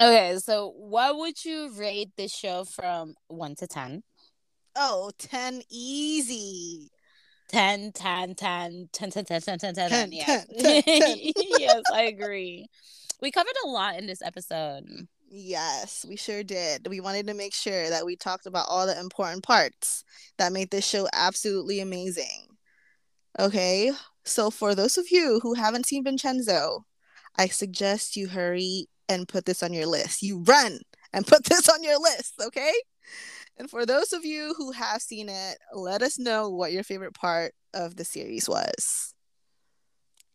okay 0.00 0.36
so 0.38 0.72
what 0.76 1.16
would 1.18 1.44
you 1.44 1.72
rate 1.74 2.10
this 2.16 2.32
show 2.34 2.64
from 2.64 3.14
1 3.28 3.54
to 3.56 3.66
10 3.66 4.02
Oh, 4.80 5.10
10 5.18 5.62
easy. 5.70 6.88
10 7.48 7.90
10 7.92 8.34
10 8.36 8.88
10 8.92 9.10
10 9.10 9.24
10 9.24 9.40
10 9.40 9.58
10 9.58 9.74
10 9.74 9.74
10, 9.74 9.88
10 9.90 10.12
yes. 10.12 10.46
10, 10.46 10.82
10. 10.82 11.32
yes 11.58 11.82
i 11.92 12.02
agree 12.02 12.68
we 13.20 13.30
covered 13.32 13.54
a 13.64 13.68
lot 13.68 13.96
in 13.98 14.06
this 14.06 14.22
episode 14.22 14.84
Yes, 15.30 16.04
we 16.08 16.16
sure 16.16 16.42
did. 16.42 16.86
We 16.88 17.00
wanted 17.00 17.26
to 17.26 17.34
make 17.34 17.54
sure 17.54 17.90
that 17.90 18.06
we 18.06 18.16
talked 18.16 18.46
about 18.46 18.66
all 18.68 18.86
the 18.86 18.98
important 18.98 19.42
parts 19.44 20.04
that 20.38 20.52
made 20.52 20.70
this 20.70 20.86
show 20.88 21.06
absolutely 21.12 21.80
amazing. 21.80 22.46
Okay, 23.38 23.92
so 24.24 24.50
for 24.50 24.74
those 24.74 24.98
of 24.98 25.06
you 25.10 25.40
who 25.42 25.54
haven't 25.54 25.86
seen 25.86 26.04
Vincenzo, 26.04 26.84
I 27.36 27.48
suggest 27.48 28.16
you 28.16 28.28
hurry 28.28 28.86
and 29.08 29.28
put 29.28 29.44
this 29.46 29.62
on 29.62 29.72
your 29.72 29.86
list. 29.86 30.22
You 30.22 30.40
run 30.40 30.80
and 31.12 31.26
put 31.26 31.44
this 31.46 31.68
on 31.68 31.82
your 31.82 32.00
list, 32.00 32.34
okay? 32.42 32.72
And 33.58 33.70
for 33.70 33.86
those 33.86 34.12
of 34.12 34.24
you 34.24 34.54
who 34.58 34.72
have 34.72 35.02
seen 35.02 35.28
it, 35.28 35.58
let 35.74 36.02
us 36.02 36.18
know 36.18 36.50
what 36.50 36.72
your 36.72 36.84
favorite 36.84 37.14
part 37.14 37.54
of 37.74 37.96
the 37.96 38.04
series 38.04 38.48
was. 38.48 39.14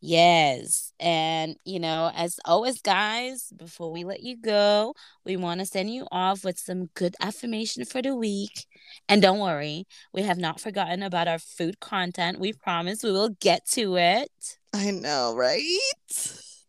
Yes 0.06 0.91
and 0.99 1.56
you 1.64 1.80
know 1.80 2.12
as 2.14 2.38
always 2.43 2.82
guys 2.82 3.54
before 3.56 3.91
we 3.91 4.04
let 4.04 4.22
you 4.22 4.36
go 4.36 4.93
we 5.26 5.38
want 5.38 5.62
to 5.62 5.66
send 5.66 5.89
you 5.89 6.06
off 6.12 6.43
with 6.43 6.60
some 6.60 6.88
good 6.93 7.16
affirmation 7.22 7.86
for 7.86 8.01
the 8.01 8.14
week 8.14 8.66
and 9.08 9.22
don't 9.22 9.39
worry 9.39 9.86
we 10.14 10.22
have 10.22 10.38
not 10.38 10.60
forgotten 10.60 11.01
about 11.01 11.30
our 11.30 11.39
food 11.39 11.80
content 11.80 12.38
we 12.38 12.51
promise 12.51 13.01
we 13.01 13.12
will 13.12 13.30
get 13.39 13.66
to 13.66 13.95
it 13.95 14.58
I 14.74 14.89
know, 14.89 15.36
right? 15.36 15.80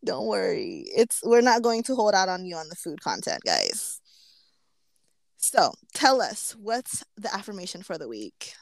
Don't 0.05 0.27
worry. 0.27 0.85
It's 0.95 1.21
we're 1.25 1.41
not 1.41 1.63
going 1.63 1.83
to 1.85 1.95
hold 1.95 2.15
out 2.15 2.29
on 2.29 2.45
you 2.45 2.57
on 2.57 2.69
the 2.69 2.77
food 2.77 3.01
content, 3.01 3.43
guys. 3.45 4.01
So, 5.39 5.73
tell 5.95 6.21
us 6.21 6.55
what's 6.61 7.03
the 7.17 7.35
affirmation 7.35 7.83
for 7.83 7.97
the 7.97 8.09
week? 8.09 8.53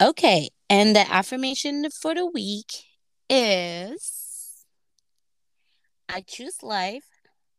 Okay, 0.00 0.50
and 0.68 0.94
the 0.94 1.10
affirmation 1.12 1.90
for 1.90 2.14
the 2.14 2.26
week 2.26 2.84
is 3.30 4.64
I 6.08 6.22
choose 6.22 6.62
life, 6.62 7.04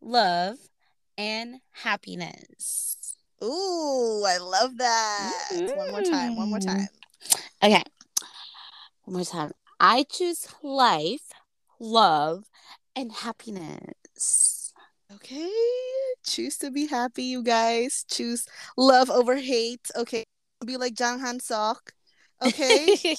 love, 0.01 0.57
and 1.17 1.61
happiness. 1.71 3.15
Ooh, 3.43 4.23
I 4.27 4.37
love 4.37 4.77
that. 4.77 5.71
One 5.73 5.91
more 5.91 6.01
time, 6.03 6.35
one 6.35 6.49
more 6.49 6.59
Mm. 6.59 6.65
time. 6.65 6.87
Okay, 7.63 7.83
one 9.05 9.15
more 9.15 9.23
time. 9.25 9.51
I 9.79 10.03
choose 10.03 10.47
life, 10.61 11.31
love, 11.79 12.45
and 12.95 13.11
happiness. 13.11 14.73
Okay. 15.15 15.49
Choose 16.25 16.57
to 16.57 16.71
be 16.71 16.87
happy, 16.87 17.23
you 17.23 17.43
guys. 17.43 18.05
Choose 18.09 18.45
love 18.77 19.09
over 19.09 19.37
hate. 19.37 19.89
Okay. 19.95 20.25
Be 20.65 20.77
like 20.77 20.93
Jang 20.93 21.19
Han 21.19 21.39
Sok. 21.39 21.93
Okay. 22.41 22.97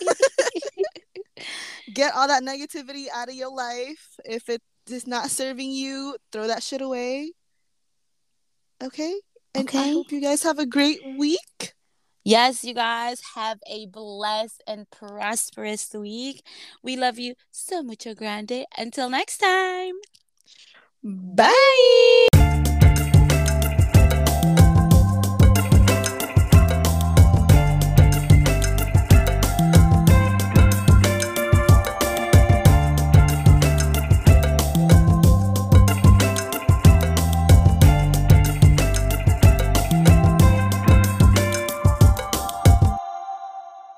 Get 1.92 2.14
all 2.14 2.28
that 2.28 2.42
negativity 2.42 3.06
out 3.14 3.28
of 3.28 3.34
your 3.34 3.54
life. 3.54 4.16
If 4.24 4.48
it 4.48 4.62
is 4.88 5.06
not 5.06 5.30
serving 5.30 5.72
you, 5.72 6.16
throw 6.32 6.46
that 6.46 6.62
shit 6.62 6.80
away. 6.80 7.32
Okay? 8.82 9.14
And 9.54 9.68
I 9.74 9.92
hope 9.92 10.12
you 10.12 10.20
guys 10.20 10.42
have 10.42 10.58
a 10.58 10.66
great 10.66 11.00
week. 11.18 11.74
yes, 12.24 12.64
you 12.64 12.74
guys 12.74 13.20
have 13.34 13.58
a 13.68 13.86
blessed 13.86 14.62
and 14.66 14.88
prosperous 14.90 15.92
week. 15.92 16.44
We 16.82 16.96
love 16.96 17.18
you 17.18 17.34
so 17.50 17.82
much, 17.82 18.06
grande. 18.16 18.64
Until 18.78 19.10
next 19.10 19.38
time. 19.38 19.94
Bye. 21.02 22.60